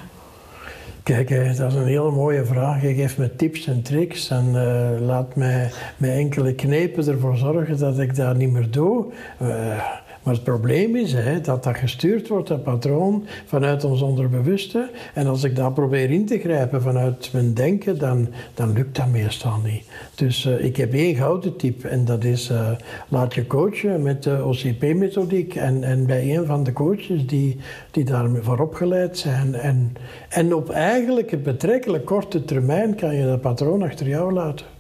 Kijk, 1.08 1.58
dat 1.58 1.72
is 1.72 1.76
een 1.76 1.86
hele 1.86 2.12
mooie 2.12 2.46
vraag. 2.46 2.82
Je 2.82 2.94
geeft 2.94 3.18
me 3.18 3.36
tips 3.36 3.68
en 3.68 3.82
tricks 3.82 4.30
en 4.30 4.46
uh, 4.48 4.90
laat 5.00 5.36
mij 5.36 5.72
met 5.98 6.10
enkele 6.10 6.54
knepen 6.54 7.08
ervoor 7.08 7.38
zorgen 7.38 7.78
dat 7.80 8.00
ik 8.00 8.16
dat 8.16 8.38
niet 8.38 8.52
meer 8.52 8.72
doe. 8.72 9.06
Uh, 9.42 9.84
maar 10.28 10.36
het 10.36 10.46
probleem 10.46 10.96
is 10.96 11.14
hè, 11.14 11.42
dat 11.42 11.64
dat 11.64 11.78
gestuurd 11.78 12.28
wordt, 12.28 12.48
dat 12.48 12.64
patroon, 12.64 13.26
vanuit 13.46 13.84
ons 13.84 14.02
onderbewuste. 14.02 14.90
En 15.14 15.28
als 15.28 15.44
ik 15.44 15.56
dat 15.56 15.74
probeer 15.74 16.12
in 16.12 16.26
te 16.26 16.40
grijpen 16.40 16.82
vanuit 16.82 17.30
mijn 17.34 17.54
denken, 17.54 17.98
dan, 17.98 18.28
dan 18.54 18.74
lukt 18.74 18.96
dat 18.96 19.08
meestal 19.08 19.60
niet. 19.64 19.84
Dus 20.16 20.46
uh, 20.46 20.64
ik 20.64 20.78
heb 20.78 20.94
één 20.94 21.16
gouden 21.16 21.56
tip 21.56 21.84
en 21.84 22.06
dat 22.06 22.24
is 22.24 22.50
uh, 22.50 22.70
laat 23.08 23.34
je 23.34 23.48
coachen 23.48 24.02
met 24.02 24.24
de 24.24 24.44
OCP-methodiek. 24.44 25.56
En, 25.56 25.84
en 25.84 26.06
bij 26.06 26.38
een 26.38 26.46
van 26.46 26.64
de 26.64 26.74
coaches 26.74 27.26
die, 27.26 27.58
die 27.92 28.04
daarvoor 28.04 28.60
opgeleid 28.60 29.18
zijn. 29.18 29.56
En, 29.56 29.94
en 30.30 30.54
op 30.54 30.70
eigenlijk 30.70 31.32
een 31.32 31.42
betrekkelijk 31.42 32.06
korte 32.06 32.46
termijn 32.46 32.96
kan 32.96 33.16
je 33.16 33.26
dat 33.26 33.42
patroon 33.42 33.82
achter 33.82 34.08
jou 34.08 34.34
laten. 34.34 34.77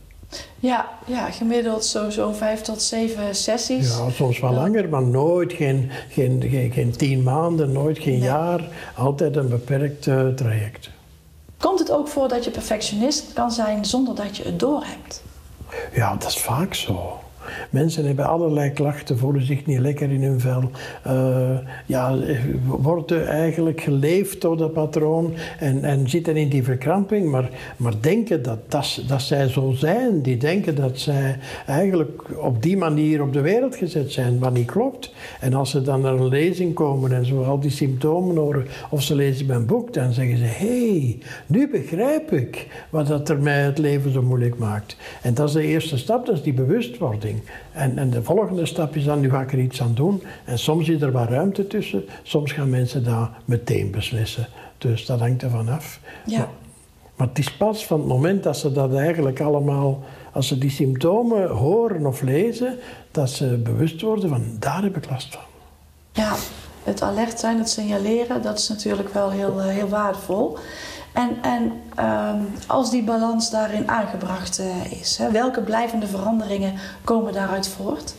Ja, 0.59 0.89
ja 1.05 1.31
gemiddeld 1.31 1.85
zo'n 1.85 2.11
zo 2.11 2.31
vijf 2.31 2.61
tot 2.61 2.81
zeven 2.81 3.35
sessies. 3.35 3.97
Ja, 3.97 4.09
soms 4.09 4.39
wel 4.39 4.53
langer, 4.53 4.89
maar 4.89 5.03
nooit 5.03 5.53
geen, 5.53 5.91
geen, 6.09 6.43
geen, 6.49 6.71
geen 6.71 6.91
tien 6.91 7.23
maanden, 7.23 7.71
nooit 7.71 7.99
geen 7.99 8.19
jaar. 8.19 8.67
Altijd 8.95 9.35
een 9.35 9.49
beperkt 9.49 10.05
uh, 10.05 10.27
traject. 10.27 10.89
Komt 11.57 11.79
het 11.79 11.91
ook 11.91 12.07
voor 12.07 12.27
dat 12.27 12.43
je 12.43 12.51
perfectionist 12.51 13.33
kan 13.33 13.51
zijn 13.51 13.85
zonder 13.85 14.15
dat 14.15 14.37
je 14.37 14.43
het 14.43 14.59
doorhebt? 14.59 15.23
Ja, 15.93 16.15
dat 16.15 16.29
is 16.29 16.37
vaak 16.37 16.73
zo. 16.73 17.19
Mensen 17.69 18.05
hebben 18.05 18.27
allerlei 18.27 18.71
klachten, 18.71 19.17
voelen 19.17 19.45
zich 19.45 19.65
niet 19.65 19.79
lekker 19.79 20.11
in 20.11 20.23
hun 20.23 20.39
vel. 20.39 20.71
Uh, 21.07 21.57
ja, 21.85 22.15
worden 22.65 23.27
eigenlijk 23.27 23.81
geleefd 23.81 24.41
door 24.41 24.57
dat 24.57 24.73
patroon 24.73 25.33
en, 25.59 25.83
en 25.83 26.09
zitten 26.09 26.37
in 26.37 26.49
die 26.49 26.63
verkramping, 26.63 27.31
maar, 27.31 27.49
maar 27.77 27.93
denken 28.01 28.43
dat, 28.43 28.71
dat, 28.71 29.01
dat 29.07 29.21
zij 29.21 29.47
zo 29.47 29.71
zijn. 29.71 30.21
Die 30.21 30.37
denken 30.37 30.75
dat 30.75 30.99
zij 30.99 31.37
eigenlijk 31.65 32.23
op 32.37 32.61
die 32.61 32.77
manier 32.77 33.21
op 33.21 33.33
de 33.33 33.41
wereld 33.41 33.75
gezet 33.75 34.11
zijn, 34.11 34.39
wat 34.39 34.53
niet 34.53 34.71
klopt. 34.71 35.13
En 35.39 35.53
als 35.53 35.69
ze 35.69 35.81
dan 35.81 36.01
naar 36.01 36.13
een 36.13 36.27
lezing 36.27 36.73
komen 36.73 37.11
en 37.11 37.25
zo 37.25 37.43
al 37.43 37.59
die 37.59 37.71
symptomen 37.71 38.35
horen, 38.35 38.67
of 38.89 39.03
ze 39.03 39.15
lezen 39.15 39.45
mijn 39.45 39.65
boek, 39.65 39.93
dan 39.93 40.13
zeggen 40.13 40.37
ze: 40.37 40.43
hé, 40.43 40.89
hey, 40.89 41.17
nu 41.45 41.69
begrijp 41.69 42.31
ik 42.31 42.67
wat 42.89 43.07
dat 43.07 43.29
er 43.29 43.39
mij 43.39 43.61
het 43.61 43.77
leven 43.77 44.11
zo 44.11 44.21
moeilijk 44.21 44.57
maakt. 44.57 44.97
En 45.21 45.33
dat 45.33 45.47
is 45.47 45.53
de 45.53 45.63
eerste 45.63 45.97
stap, 45.97 46.25
dat 46.25 46.35
is 46.35 46.43
die 46.43 46.53
bewustwording. 46.53 47.36
En, 47.71 47.97
en 47.97 48.09
de 48.09 48.23
volgende 48.23 48.65
stap 48.65 48.95
is 48.95 49.03
dan, 49.03 49.19
nu 49.19 49.29
ga 49.29 49.41
ik 49.41 49.51
er 49.51 49.59
iets 49.59 49.81
aan 49.81 49.93
doen. 49.93 50.23
En 50.45 50.59
soms 50.59 50.85
zit 50.85 51.01
er 51.01 51.11
wat 51.11 51.29
ruimte 51.29 51.67
tussen, 51.67 52.05
soms 52.23 52.51
gaan 52.51 52.69
mensen 52.69 53.03
daar 53.03 53.29
meteen 53.45 53.91
beslissen. 53.91 54.47
Dus 54.77 55.05
dat 55.05 55.19
hangt 55.19 55.43
ervan 55.43 55.69
af. 55.69 55.99
Ja. 56.25 56.37
Maar, 56.37 56.47
maar 57.15 57.27
het 57.27 57.37
is 57.37 57.53
pas 57.53 57.85
van 57.85 57.99
het 57.99 58.07
moment 58.07 58.43
dat 58.43 58.57
ze 58.57 58.71
dat 58.71 58.95
eigenlijk 58.95 59.39
allemaal, 59.39 60.03
als 60.33 60.47
ze 60.47 60.57
die 60.57 60.69
symptomen 60.69 61.49
horen 61.49 62.05
of 62.05 62.21
lezen, 62.21 62.77
dat 63.11 63.29
ze 63.29 63.45
bewust 63.63 64.01
worden 64.01 64.29
van, 64.29 64.43
daar 64.59 64.83
heb 64.83 64.97
ik 64.97 65.09
last 65.09 65.33
van. 65.33 65.43
Ja, 66.11 66.35
het 66.83 67.01
alert 67.01 67.39
zijn, 67.39 67.57
het 67.57 67.69
signaleren, 67.69 68.41
dat 68.41 68.57
is 68.57 68.69
natuurlijk 68.69 69.13
wel 69.13 69.29
heel, 69.29 69.61
eh, 69.61 69.67
heel 69.67 69.87
waardevol. 69.87 70.57
En, 71.17 71.37
en 71.41 71.71
um, 72.05 72.47
als 72.67 72.91
die 72.91 73.03
balans 73.03 73.49
daarin 73.49 73.89
aangebracht 73.89 74.59
uh, 74.59 74.99
is, 75.01 75.17
hè, 75.17 75.31
welke 75.31 75.61
blijvende 75.61 76.07
veranderingen 76.07 76.73
komen 77.03 77.33
daaruit 77.33 77.67
voort? 77.67 78.15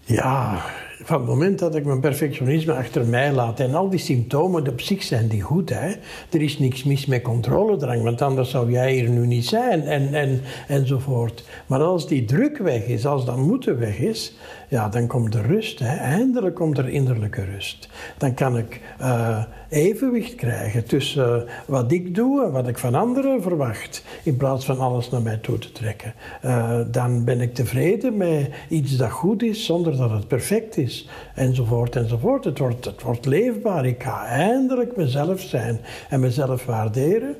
Ja, 0.00 0.62
van 1.02 1.16
het 1.16 1.28
moment 1.28 1.58
dat 1.58 1.74
ik 1.74 1.84
mijn 1.84 2.00
perfectionisme 2.00 2.72
achter 2.72 3.06
mij 3.06 3.32
laat 3.32 3.60
en 3.60 3.74
al 3.74 3.88
die 3.88 3.98
symptomen 3.98 4.68
op 4.68 4.80
zich 4.80 5.02
zijn 5.02 5.28
die 5.28 5.40
goed, 5.40 5.68
hè. 5.68 5.88
er 6.30 6.42
is 6.42 6.58
niks 6.58 6.84
mis 6.84 7.06
met 7.06 7.22
controledrang, 7.22 8.02
want 8.02 8.22
anders 8.22 8.50
zou 8.50 8.70
jij 8.70 8.92
hier 8.92 9.08
nu 9.08 9.26
niet 9.26 9.46
zijn 9.46 9.82
en, 9.82 10.14
en, 10.14 10.40
enzovoort. 10.68 11.44
Maar 11.66 11.82
als 11.82 12.08
die 12.08 12.24
druk 12.24 12.58
weg 12.58 12.84
is, 12.84 13.06
als 13.06 13.24
dat 13.24 13.36
moeten 13.36 13.78
weg 13.78 13.98
is, 13.98 14.36
ja, 14.68 14.88
dan 14.88 15.06
komt 15.06 15.34
er 15.34 15.46
rust. 15.46 15.78
Hè. 15.78 15.96
Eindelijk 15.96 16.54
komt 16.54 16.78
er 16.78 16.88
innerlijke 16.88 17.44
rust. 17.44 17.88
Dan 18.18 18.34
kan 18.34 18.58
ik 18.58 18.80
uh, 19.00 19.42
evenwicht 19.74 20.34
krijgen 20.34 20.84
tussen 20.84 21.44
uh, 21.44 21.50
wat 21.66 21.92
ik 21.92 22.14
doe 22.14 22.44
en 22.44 22.52
wat 22.52 22.68
ik 22.68 22.78
van 22.78 22.94
anderen 22.94 23.42
verwacht, 23.42 24.04
in 24.22 24.36
plaats 24.36 24.64
van 24.64 24.78
alles 24.78 25.10
naar 25.10 25.22
mij 25.22 25.36
toe 25.36 25.58
te 25.58 25.72
trekken. 25.72 26.14
Uh, 26.44 26.80
dan 26.86 27.24
ben 27.24 27.40
ik 27.40 27.54
tevreden 27.54 28.16
met 28.16 28.50
iets 28.68 28.96
dat 28.96 29.10
goed 29.10 29.42
is, 29.42 29.64
zonder 29.64 29.96
dat 29.96 30.10
het 30.10 30.28
perfect 30.28 30.76
is, 30.76 31.08
enzovoort, 31.34 31.96
enzovoort. 31.96 32.44
Het 32.44 32.58
wordt, 32.58 32.84
het 32.84 33.02
wordt 33.02 33.26
leefbaar. 33.26 33.86
Ik 33.86 34.02
ga 34.02 34.26
eindelijk 34.26 34.96
mezelf 34.96 35.40
zijn 35.40 35.80
en 36.08 36.20
mezelf 36.20 36.64
waarderen 36.64 37.36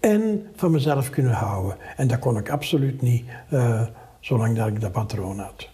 en 0.00 0.46
van 0.56 0.70
mezelf 0.70 1.10
kunnen 1.10 1.32
houden. 1.32 1.76
En 1.96 2.08
dat 2.08 2.18
kon 2.18 2.36
ik 2.36 2.50
absoluut 2.50 3.02
niet, 3.02 3.24
zolang 4.20 4.56
dat 4.56 4.66
ik 4.66 4.80
dat 4.80 4.92
patroon 4.92 5.38
had. 5.38 5.68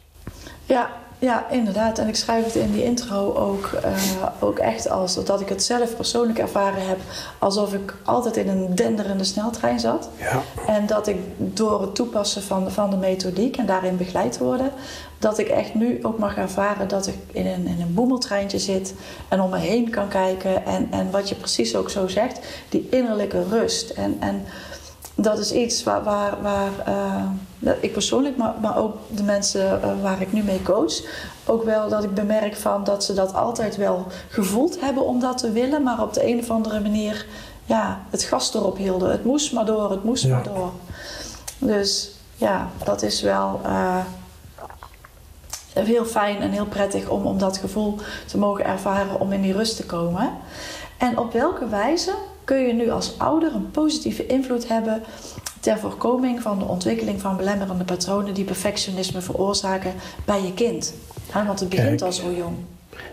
Ja, 0.66 0.90
ja, 1.25 1.50
inderdaad. 1.50 1.99
En 1.99 2.09
ik 2.09 2.16
schrijf 2.16 2.45
het 2.45 2.54
in 2.54 2.73
die 2.73 2.85
intro 2.85 3.35
ook, 3.35 3.71
uh, 3.85 4.26
ook 4.40 4.59
echt 4.59 4.90
als 4.90 5.25
dat 5.25 5.40
ik 5.40 5.49
het 5.49 5.62
zelf 5.62 5.97
persoonlijk 5.97 6.38
ervaren 6.38 6.87
heb 6.87 6.99
alsof 7.38 7.75
ik 7.75 7.95
altijd 8.02 8.37
in 8.37 8.49
een 8.49 8.75
denderende 8.75 9.25
sneltrein 9.25 9.81
zat. 9.81 10.09
Ja. 10.16 10.43
En 10.66 10.87
dat 10.87 11.07
ik 11.07 11.16
door 11.37 11.81
het 11.81 11.95
toepassen 11.95 12.43
van, 12.43 12.71
van 12.71 12.90
de 12.90 12.97
methodiek 12.97 13.57
en 13.57 13.66
daarin 13.66 13.97
begeleid 13.97 14.38
worden, 14.38 14.71
dat 15.19 15.38
ik 15.38 15.49
echt 15.49 15.75
nu 15.75 15.99
ook 16.02 16.19
mag 16.19 16.37
ervaren 16.37 16.88
dat 16.88 17.07
ik 17.07 17.16
in 17.33 17.47
een, 17.47 17.66
in 17.66 17.81
een 17.81 17.95
boemeltreintje 17.95 18.59
zit 18.59 18.95
en 19.28 19.40
om 19.40 19.50
me 19.50 19.59
heen 19.59 19.90
kan 19.90 20.09
kijken. 20.09 20.66
En, 20.66 20.88
en 20.90 21.11
wat 21.11 21.28
je 21.28 21.35
precies 21.35 21.76
ook 21.76 21.90
zo 21.90 22.09
zegt, 22.09 22.38
die 22.69 22.87
innerlijke 22.90 23.43
rust. 23.50 23.90
En, 23.90 24.16
en 24.21 24.45
dat 25.14 25.38
is 25.38 25.52
iets 25.52 25.83
waar, 25.83 26.02
waar, 26.02 26.42
waar 26.42 26.71
uh, 26.88 27.73
ik 27.80 27.92
persoonlijk, 27.92 28.37
maar, 28.37 28.54
maar 28.61 28.78
ook 28.78 28.97
de 29.09 29.23
mensen 29.23 29.80
uh, 29.85 30.02
waar 30.02 30.21
ik 30.21 30.33
nu 30.33 30.42
mee 30.42 30.62
coach, 30.62 31.02
ook 31.44 31.64
wel 31.64 31.88
dat 31.88 32.04
ik 32.04 32.14
bemerk 32.14 32.56
van 32.56 32.85
dat 32.85 33.04
ze 33.04 33.14
dat 33.14 33.35
altijd 33.35 33.76
wel 33.76 34.06
gevoeld 34.28 34.80
hebben 34.80 35.06
om 35.06 35.21
dat 35.21 35.38
te 35.38 35.50
willen, 35.50 35.83
maar 35.83 36.02
op 36.02 36.12
de 36.12 36.26
een 36.26 36.38
of 36.38 36.50
andere 36.50 36.80
manier 36.80 37.26
ja, 37.64 38.00
het 38.11 38.23
gas 38.23 38.54
erop 38.54 38.76
hielden. 38.76 39.11
Het 39.11 39.25
moest 39.25 39.52
maar 39.52 39.66
door, 39.66 39.90
het 39.90 40.04
moest 40.04 40.28
maar 40.28 40.42
door. 40.42 40.73
Dus 41.59 42.11
ja, 42.37 42.68
dat 42.85 43.02
is 43.02 43.23
wel 43.23 43.61
uh, 43.66 44.04
heel 45.73 46.04
fijn 46.04 46.40
en 46.40 46.50
heel 46.50 46.66
prettig 46.66 47.09
om, 47.09 47.26
om 47.26 47.38
dat 47.38 47.56
gevoel 47.56 47.99
te 48.26 48.38
mogen 48.38 48.64
ervaren, 48.64 49.21
om 49.21 49.33
in 49.33 49.42
die 49.42 49.52
rust 49.52 49.76
te 49.76 49.87
komen. 49.87 50.30
En 50.99 51.18
op 51.18 51.33
welke 51.33 51.68
wijze 51.68 52.14
kun 52.44 52.66
je 52.66 52.72
nu 52.72 52.90
als 52.90 53.18
ouder 53.18 53.54
een 53.54 53.70
positieve 53.70 54.26
invloed 54.26 54.68
hebben 54.68 55.02
ter 55.60 55.78
voorkoming 55.78 56.42
van 56.42 56.58
de 56.58 56.64
ontwikkeling 56.64 57.20
van 57.20 57.36
belemmerende 57.36 57.84
patronen 57.84 58.34
die 58.34 58.44
perfectionisme 58.44 59.20
veroorzaken 59.20 59.92
bij 60.24 60.42
je 60.42 60.54
kind. 60.54 60.94
want 61.32 61.60
het 61.60 61.68
begint 61.68 62.02
al 62.02 62.12
zo 62.12 62.32
jong. 62.32 62.56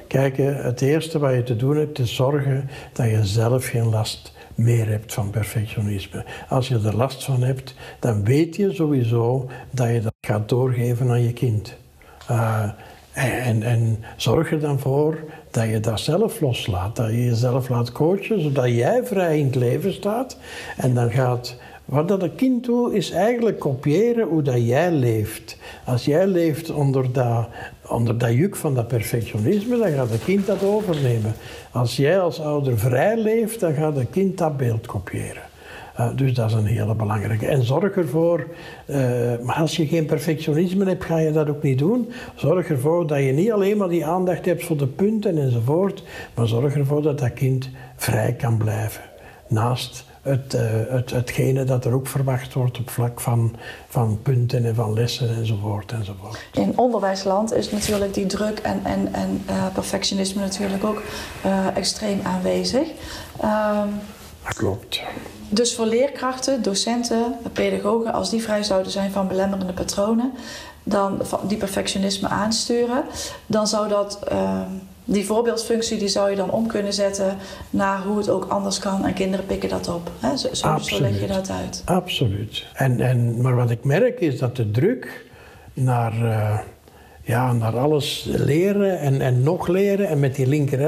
Kijk, 0.08 0.38
het 0.38 0.82
eerste 0.82 1.20
wat 1.20 1.34
je 1.34 1.44
te 1.44 1.56
doen 1.56 1.78
hebt 1.78 2.00
is 2.00 2.16
zorgen 2.16 2.70
dat 2.94 3.10
je 3.10 3.26
zelf 3.26 3.68
geen 3.68 3.90
last 3.90 4.34
meer 4.56 4.88
hebt 4.88 5.14
van 5.14 5.30
perfectionisme. 5.30 6.26
Als 6.50 6.68
je 6.68 6.80
er 6.86 6.96
last 6.96 7.24
van 7.24 7.44
hebt, 7.44 7.76
dan 8.00 8.24
weet 8.24 8.56
je 8.56 8.74
sowieso 8.74 9.50
dat 9.70 9.88
je 9.88 10.02
dat 10.02 10.14
gaat 10.28 10.50
doorgeven 10.50 11.10
aan 11.10 11.24
je 11.24 11.34
kind. 11.34 11.76
Uh, 12.32 12.70
En, 13.14 13.64
en 13.64 14.04
zorg 14.16 14.52
er 14.52 14.60
dan 14.60 14.80
voor 14.80 15.18
dat 15.52 15.70
je 15.70 15.80
dat 15.80 16.00
zelf 16.00 16.42
loslaat. 16.42 16.96
Dat 16.96 17.10
je 17.10 17.26
jezelf 17.26 17.70
laat 17.70 17.92
coachen, 17.92 18.42
zodat 18.42 18.70
jij 18.70 19.06
vrij 19.06 19.40
in 19.40 19.46
het 19.46 19.56
leven 19.56 19.94
staat. 19.94 20.38
En 20.78 20.94
dan 20.94 21.12
gaat... 21.12 21.56
Wat 21.86 22.08
dat 22.08 22.22
een 22.22 22.36
kind 22.36 22.64
doet, 22.64 22.94
is 22.94 23.12
eigenlijk 23.12 23.60
kopiëren 23.60 24.28
hoe 24.28 24.42
dat 24.42 24.68
jij 24.68 24.92
leeft. 24.92 25.58
Als 25.86 26.06
jij 26.06 26.28
leeft 26.28 26.70
onder 26.70 27.12
dat, 27.12 27.48
onder 27.88 28.18
dat 28.18 28.32
juk 28.32 28.56
van 28.56 28.76
dat 28.76 28.88
perfectionisme, 28.88 29.78
dan 29.78 29.92
gaat 29.92 30.10
het 30.10 30.24
kind 30.24 30.46
dat 30.46 30.64
overnemen. 30.64 31.34
Als 31.72 31.96
jij 31.96 32.20
als 32.20 32.42
ouder 32.42 32.80
vrij 32.80 33.18
leeft, 33.18 33.60
dan 33.60 33.74
gaat 33.74 33.96
het 33.96 34.10
kind 34.10 34.38
dat 34.38 34.58
beeld 34.58 34.86
kopiëren. 34.88 35.51
Uh, 36.00 36.10
dus 36.16 36.34
dat 36.34 36.50
is 36.50 36.56
een 36.56 36.66
hele 36.66 36.96
belangrijke. 36.96 37.48
En 37.48 37.64
zorg 37.64 37.96
ervoor, 37.96 38.48
uh, 38.86 38.98
maar 39.44 39.56
als 39.56 39.76
je 39.76 39.88
geen 39.88 40.06
perfectionisme 40.06 40.86
hebt, 40.86 41.04
ga 41.04 41.18
je 41.18 41.32
dat 41.32 41.50
ook 41.50 41.64
niet 41.64 41.80
doen. 41.80 42.12
Zorg 42.36 42.70
ervoor 42.70 43.08
dat 43.08 43.20
je 43.20 43.32
niet 43.32 43.52
alleen 43.52 43.78
maar 43.78 43.90
die 43.90 44.06
aandacht 44.06 44.46
hebt 44.46 44.66
voor 44.66 44.78
de 44.78 44.88
punten 44.88 45.38
enzovoort, 45.38 46.04
maar 46.34 46.48
zorg 46.48 46.76
ervoor 46.76 47.02
dat 47.02 47.20
dat 47.20 47.34
kind 47.34 47.70
vrij 47.96 48.34
kan 48.34 48.58
blijven. 48.58 49.02
Naast 49.48 50.06
het, 50.22 50.54
uh, 50.54 50.62
het, 50.90 51.10
hetgene 51.10 51.64
dat 51.64 51.86
er 51.86 51.94
ook 51.94 52.08
verwacht 52.08 52.54
wordt 52.54 52.80
op 52.80 52.90
vlak 52.90 53.20
van, 53.20 53.56
van 53.88 54.20
punten 54.22 54.66
en 54.66 54.76
van 54.76 54.94
lessen 54.94 55.36
enzovoort. 55.36 55.92
enzovoort. 55.92 56.40
In 56.52 56.78
onderwijsland 56.78 57.54
is 57.54 57.72
natuurlijk 57.72 58.14
die 58.14 58.26
druk 58.26 58.60
en, 58.60 58.80
en, 58.84 59.14
en 59.14 59.42
perfectionisme 59.74 60.42
natuurlijk 60.42 60.84
ook 60.84 61.02
extreem 61.76 62.20
aanwezig. 62.24 62.88
Ehm, 63.40 63.88
dat 64.44 64.54
klopt. 64.54 65.02
Dus 65.54 65.76
voor 65.76 65.86
leerkrachten, 65.86 66.62
docenten, 66.62 67.36
pedagogen, 67.54 68.14
als 68.14 68.30
die 68.30 68.42
vrij 68.42 68.64
zouden 68.64 68.92
zijn 68.92 69.12
van 69.12 69.28
belemmerende 69.28 69.74
patronen, 69.74 70.32
dan 70.84 71.22
die 71.48 71.58
perfectionisme 71.58 72.28
aansturen, 72.28 73.04
dan 73.46 73.68
zou 73.68 73.90
dat, 73.90 74.20
uh, 74.32 74.62
die 75.06 75.26
voorbeeldfunctie 75.26 75.98
die 75.98 76.08
zou 76.08 76.30
je 76.30 76.36
dan 76.36 76.52
om 76.52 76.68
kunnen 76.68 76.94
zetten 76.94 77.38
naar 77.70 78.02
hoe 78.04 78.18
het 78.18 78.30
ook 78.30 78.46
anders 78.50 78.80
kan 78.80 79.06
en 79.06 79.14
kinderen 79.14 79.46
pikken 79.46 79.70
dat 79.70 79.88
op. 79.88 80.12
Hè? 80.20 80.38
Zo, 80.38 80.54
zo, 80.54 80.78
zo 80.78 81.02
leg 81.02 81.22
je 81.22 81.28
dat 81.28 81.50
uit. 81.50 81.82
Absoluut. 81.86 82.66
En, 82.74 83.00
en, 83.00 83.42
maar 83.42 83.56
wat 83.56 83.70
ik 83.70 83.84
merk 83.84 84.20
is 84.20 84.40
dat 84.40 84.56
de 84.56 84.72
druk 84.72 85.26
naar. 85.74 86.14
Uh, 86.14 86.60
ja, 87.24 87.54
naar 87.54 87.78
alles 87.78 88.24
leren 88.28 89.00
en, 89.00 89.22
en 89.22 89.44
nog 89.44 89.68
leren 89.68 90.08
en 90.08 90.20
met 90.20 90.36
die 90.36 90.48
linker 90.48 90.80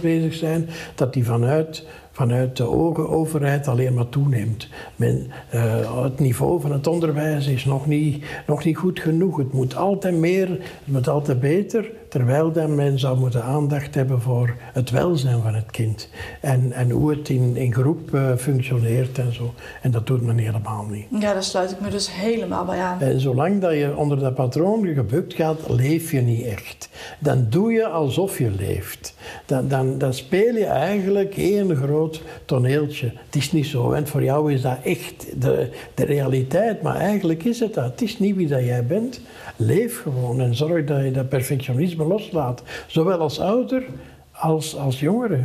bezig 0.00 0.34
zijn, 0.34 0.68
dat 0.94 1.12
die 1.12 1.24
vanuit 1.24 1.84
vanuit 2.16 2.56
de 2.56 2.68
overheid 3.08 3.68
alleen 3.68 3.94
maar 3.94 4.08
toeneemt. 4.08 4.68
Men, 4.96 5.30
uh, 5.54 6.02
het 6.02 6.18
niveau 6.18 6.60
van 6.60 6.72
het 6.72 6.86
onderwijs 6.86 7.46
is 7.46 7.64
nog 7.64 7.86
niet, 7.86 8.24
nog 8.46 8.64
niet 8.64 8.76
goed 8.76 9.00
genoeg. 9.00 9.36
Het 9.36 9.52
moet 9.52 9.76
altijd 9.76 10.14
meer, 10.14 10.48
het 10.48 10.60
moet 10.84 11.08
altijd 11.08 11.40
beter. 11.40 11.90
Terwijl 12.16 12.52
dan 12.52 12.74
men 12.74 12.98
zou 12.98 13.18
moeten 13.18 13.42
aandacht 13.42 13.94
hebben 13.94 14.20
voor 14.20 14.54
het 14.72 14.90
welzijn 14.90 15.42
van 15.42 15.54
het 15.54 15.70
kind. 15.70 16.08
En, 16.40 16.72
en 16.72 16.90
hoe 16.90 17.10
het 17.10 17.28
in, 17.28 17.56
in 17.56 17.72
groep 17.72 18.14
uh, 18.14 18.36
functioneert 18.36 19.18
en 19.18 19.34
zo. 19.34 19.54
En 19.82 19.90
dat 19.90 20.06
doet 20.06 20.22
men 20.22 20.38
helemaal 20.38 20.86
niet. 20.90 21.06
Ja, 21.10 21.32
daar 21.32 21.42
sluit 21.42 21.70
ik 21.70 21.80
me 21.80 21.90
dus 21.90 22.12
helemaal 22.12 22.64
bij 22.64 22.78
aan. 22.78 23.00
En 23.00 23.20
zolang 23.20 23.60
dat 23.60 23.72
je 23.72 23.96
onder 23.96 24.18
dat 24.18 24.34
patroon 24.34 24.86
gebukt 24.86 25.34
gaat, 25.34 25.68
leef 25.68 26.10
je 26.10 26.20
niet 26.20 26.44
echt. 26.44 26.88
Dan 27.18 27.46
doe 27.50 27.72
je 27.72 27.86
alsof 27.86 28.38
je 28.38 28.50
leeft. 28.50 29.14
Dan, 29.46 29.68
dan, 29.68 29.98
dan 29.98 30.14
speel 30.14 30.54
je 30.54 30.66
eigenlijk 30.66 31.36
één 31.36 31.76
groot 31.76 32.22
toneeltje. 32.44 33.12
Het 33.26 33.36
is 33.36 33.52
niet 33.52 33.66
zo, 33.66 33.92
en 33.92 34.06
voor 34.06 34.22
jou 34.22 34.52
is 34.52 34.62
dat 34.62 34.78
echt 34.84 35.26
de, 35.40 35.70
de 35.94 36.04
realiteit. 36.04 36.82
Maar 36.82 36.96
eigenlijk 36.96 37.44
is 37.44 37.60
het 37.60 37.74
dat. 37.74 37.90
Het 37.90 38.02
is 38.02 38.18
niet 38.18 38.36
wie 38.36 38.48
dat 38.48 38.64
jij 38.64 38.86
bent. 38.86 39.20
Leef 39.56 40.02
gewoon 40.02 40.40
en 40.40 40.54
zorg 40.54 40.84
dat 40.84 41.04
je 41.04 41.10
dat 41.10 41.28
perfectionisme 41.28 42.04
loslaat. 42.06 42.62
Zowel 42.86 43.18
als 43.18 43.40
ouder 43.40 43.84
als 44.32 44.76
als 44.76 45.00
jongere. 45.00 45.40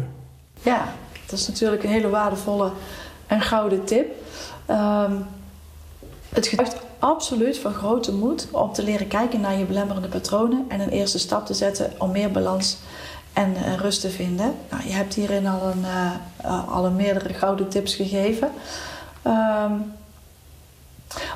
Ja, 0.62 0.94
dat 1.25 1.39
is 1.39 1.48
natuurlijk 1.48 1.84
een 1.84 1.89
hele 1.89 2.10
waardevolle 2.10 2.72
en 3.27 3.41
gouden 3.41 3.84
tip. 3.84 4.12
Um, 4.70 5.25
het 6.29 6.48
getuigt 6.48 6.75
absoluut 7.00 7.57
van 7.57 7.74
grote 7.74 8.14
moed 8.14 8.48
om 8.51 8.74
te 8.74 8.83
leren 8.83 9.07
kijken 9.07 9.42
naar 9.42 9.57
je 9.57 9.66
belemmerende 9.66 10.07
patronen 10.07 10.66
en 10.68 10.79
een 10.79 10.90
eerste 10.90 11.20
stap 11.20 11.46
te 11.46 11.53
zetten 11.53 11.92
om 11.98 12.12
meer 12.12 12.31
balans 12.31 12.77
en 13.33 13.51
uh, 13.51 13.75
rust 13.75 14.01
te 14.01 14.09
vinden. 14.09 14.55
Nou, 14.70 14.83
je 14.83 14.94
hebt 14.94 15.14
hierin 15.14 15.48
al 15.48 15.68
een, 15.68 15.86
uh, 16.46 16.74
al 16.74 16.86
een 16.86 16.96
meerdere 16.96 17.33
gouden 17.33 17.70
tips 17.70 17.96
gegeven. 17.96 18.51
Um, 19.27 19.94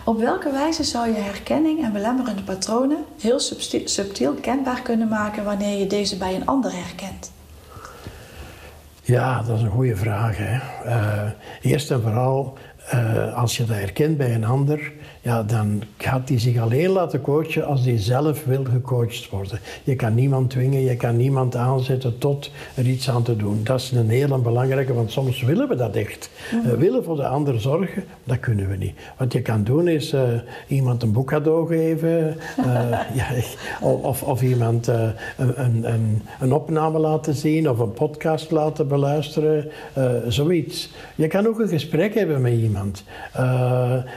op 0.06 0.20
welke 0.20 0.52
wijze 0.52 0.84
zou 0.84 1.08
je 1.08 1.20
herkenning 1.20 1.84
en 1.84 1.91
belemmerende 1.91 2.44
patronen 2.44 3.06
heel 3.22 3.39
subtiel, 3.86 4.34
kenbaar 4.34 4.82
kunnen 4.82 5.08
maken 5.08 5.44
wanneer 5.44 5.80
je 5.80 5.88
deze 5.88 6.18
bij 6.18 6.36
een 6.36 6.46
ander 6.46 6.72
herkent? 6.74 7.32
Ja, 9.02 9.41
dat 9.41 9.58
is 9.58 9.63
een 9.63 9.70
goede 9.70 9.96
vraag. 9.96 10.38
Hè. 10.38 10.60
Uh, 10.86 11.30
eerst 11.62 11.91
en 11.91 12.02
vooral, 12.02 12.58
uh, 12.93 13.38
als 13.38 13.58
je 13.58 13.65
dat 13.65 13.76
herkent 13.76 14.17
bij 14.17 14.36
een 14.36 14.45
ander, 14.45 14.91
ja, 15.21 15.43
dan 15.43 15.82
gaat 15.98 16.30
hij 16.30 16.39
zich 16.39 16.58
alleen 16.58 16.89
laten 16.89 17.21
coachen 17.21 17.65
als 17.65 17.86
hij 17.86 17.98
zelf 17.98 18.43
wil 18.43 18.63
gecoacht 18.63 19.30
worden. 19.30 19.60
Je 19.84 19.95
kan 19.95 20.13
niemand 20.13 20.50
dwingen, 20.50 20.82
je 20.82 20.95
kan 20.95 21.17
niemand 21.17 21.56
aanzetten 21.56 22.17
tot 22.17 22.52
er 22.76 22.86
iets 22.86 23.10
aan 23.10 23.24
te 23.24 23.36
doen. 23.36 23.60
Dat 23.63 23.80
is 23.80 23.91
een 23.91 24.10
hele 24.10 24.38
belangrijke, 24.38 24.93
want 24.93 25.12
soms 25.12 25.41
willen 25.41 25.67
we 25.67 25.76
dat 25.76 25.95
echt. 25.95 26.30
Mhm. 26.52 26.69
We 26.69 26.78
willen 26.78 27.04
voor 27.04 27.15
de 27.15 27.28
ander 27.28 27.62
zorgen, 27.62 28.04
dat 28.24 28.39
kunnen 28.39 28.69
we 28.69 28.76
niet. 28.76 28.93
Wat 29.17 29.34
je 29.34 29.41
kan 29.41 29.63
doen 29.63 29.88
is 29.88 30.13
uh, 30.13 30.21
iemand 30.67 31.04
een 31.04 31.12
boek 31.12 31.28
cadeau 31.28 31.67
geven, 31.67 32.38
uh, 32.60 32.65
ja, 33.19 33.28
of, 33.82 34.24
of, 34.24 34.41
iemand 34.41 34.88
een, 34.88 35.13
een, 35.38 36.21
een, 36.39 36.54
opname 36.54 37.00
laten 37.00 37.34
zien 37.34 37.69
of 37.69 37.80
een 37.80 37.93
podcast 37.93 38.52
laten 38.52 38.88
beluisteren, 38.88 39.71
zoiets. 40.28 40.89
Je 41.15 41.28
kan 41.28 41.48
ook 41.48 41.60
een 41.60 41.67
gesprek 41.67 42.13
hebben 42.13 42.41
met 42.41 42.54
iemand 42.54 42.75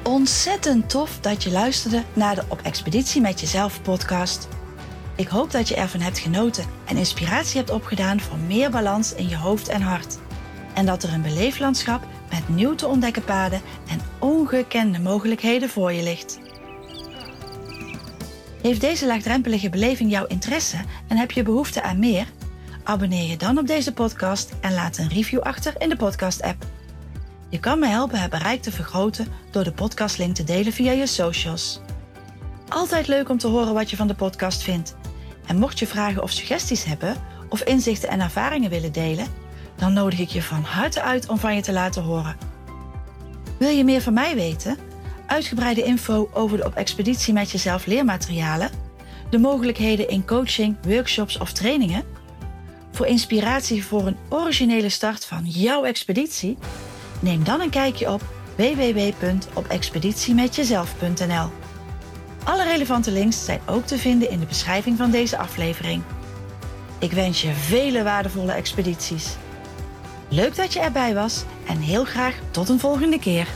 Ontzettend 0.03 0.89
tof 0.89 1.19
dat 1.19 1.43
je 1.43 1.51
luisterde 1.51 2.03
naar 2.13 2.35
de 2.35 2.43
Op 2.47 2.61
Expeditie 2.61 3.21
met 3.21 3.39
Jezelf 3.39 3.81
podcast. 3.81 4.47
Ik 5.15 5.27
hoop 5.27 5.51
dat 5.51 5.67
je 5.67 5.75
ervan 5.75 5.99
hebt 5.99 6.19
genoten 6.19 6.65
en 6.85 6.97
inspiratie 6.97 7.57
hebt 7.57 7.69
opgedaan 7.69 8.19
voor 8.19 8.37
meer 8.37 8.71
balans 8.71 9.13
in 9.13 9.29
je 9.29 9.37
hoofd 9.37 9.67
en 9.67 9.81
hart. 9.81 10.17
En 10.73 10.85
dat 10.85 11.03
er 11.03 11.13
een 11.13 11.21
beleeflandschap 11.21 12.07
met 12.29 12.49
nieuw 12.49 12.75
te 12.75 12.87
ontdekken 12.87 13.23
paden 13.23 13.61
en 13.89 13.99
ongekende 14.19 14.99
mogelijkheden 14.99 15.69
voor 15.69 15.91
je 15.91 16.03
ligt. 16.03 16.39
Heeft 18.61 18.81
deze 18.81 19.05
laagdrempelige 19.05 19.69
beleving 19.69 20.11
jouw 20.11 20.25
interesse 20.25 20.77
en 21.07 21.17
heb 21.17 21.31
je 21.31 21.43
behoefte 21.43 21.81
aan 21.81 21.99
meer? 21.99 22.25
Abonneer 22.83 23.29
je 23.29 23.37
dan 23.37 23.57
op 23.57 23.67
deze 23.67 23.93
podcast 23.93 24.51
en 24.61 24.73
laat 24.73 24.97
een 24.97 25.09
review 25.09 25.39
achter 25.39 25.73
in 25.77 25.89
de 25.89 25.95
podcast-app. 25.95 26.65
Je 27.49 27.59
kan 27.59 27.79
me 27.79 27.87
helpen 27.87 28.19
het 28.19 28.29
bereik 28.29 28.61
te 28.61 28.71
vergroten 28.71 29.27
door 29.51 29.63
de 29.63 29.71
podcastlink 29.71 30.35
te 30.35 30.43
delen 30.43 30.73
via 30.73 30.91
je 30.91 31.07
socials. 31.07 31.81
Altijd 32.67 33.07
leuk 33.07 33.29
om 33.29 33.37
te 33.37 33.47
horen 33.47 33.73
wat 33.73 33.89
je 33.89 33.95
van 33.95 34.07
de 34.07 34.15
podcast 34.15 34.63
vindt. 34.63 34.95
En 35.45 35.57
mocht 35.57 35.79
je 35.79 35.87
vragen 35.87 36.23
of 36.23 36.31
suggesties 36.31 36.83
hebben, 36.83 37.15
of 37.49 37.61
inzichten 37.61 38.09
en 38.09 38.19
ervaringen 38.19 38.69
willen 38.69 38.91
delen, 38.91 39.27
dan 39.77 39.93
nodig 39.93 40.19
ik 40.19 40.29
je 40.29 40.41
van 40.41 40.63
harte 40.63 41.01
uit 41.01 41.29
om 41.29 41.37
van 41.37 41.55
je 41.55 41.61
te 41.61 41.73
laten 41.73 42.03
horen. 42.03 42.37
Wil 43.57 43.69
je 43.69 43.83
meer 43.83 44.01
van 44.01 44.13
mij 44.13 44.35
weten? 44.35 44.77
Uitgebreide 45.27 45.83
info 45.83 46.29
over 46.33 46.57
de 46.57 46.65
op 46.65 46.75
expeditie 46.75 47.33
met 47.33 47.51
jezelf 47.51 47.85
leermaterialen, 47.85 48.69
de 49.29 49.37
mogelijkheden 49.37 50.09
in 50.09 50.25
coaching, 50.25 50.77
workshops 50.81 51.37
of 51.37 51.51
trainingen? 51.51 52.03
Voor 52.91 53.05
inspiratie 53.05 53.85
voor 53.85 54.07
een 54.07 54.17
originele 54.29 54.89
start 54.89 55.25
van 55.25 55.41
jouw 55.45 55.83
expeditie? 55.83 56.57
Neem 57.19 57.43
dan 57.43 57.61
een 57.61 57.69
kijkje 57.69 58.11
op 58.11 58.21
www.opexpeditiemetjezelf.nl. 58.55 61.49
Alle 62.43 62.63
relevante 62.63 63.11
links 63.11 63.45
zijn 63.45 63.59
ook 63.65 63.85
te 63.85 63.97
vinden 63.97 64.29
in 64.29 64.39
de 64.39 64.45
beschrijving 64.45 64.97
van 64.97 65.11
deze 65.11 65.37
aflevering. 65.37 66.03
Ik 66.99 67.11
wens 67.11 67.41
je 67.41 67.53
vele 67.53 68.03
waardevolle 68.03 68.51
expedities. 68.51 69.35
Leuk 70.29 70.55
dat 70.55 70.73
je 70.73 70.79
erbij 70.79 71.13
was 71.13 71.43
en 71.67 71.77
heel 71.77 72.05
graag 72.05 72.39
tot 72.51 72.69
een 72.69 72.79
volgende 72.79 73.19
keer. 73.19 73.47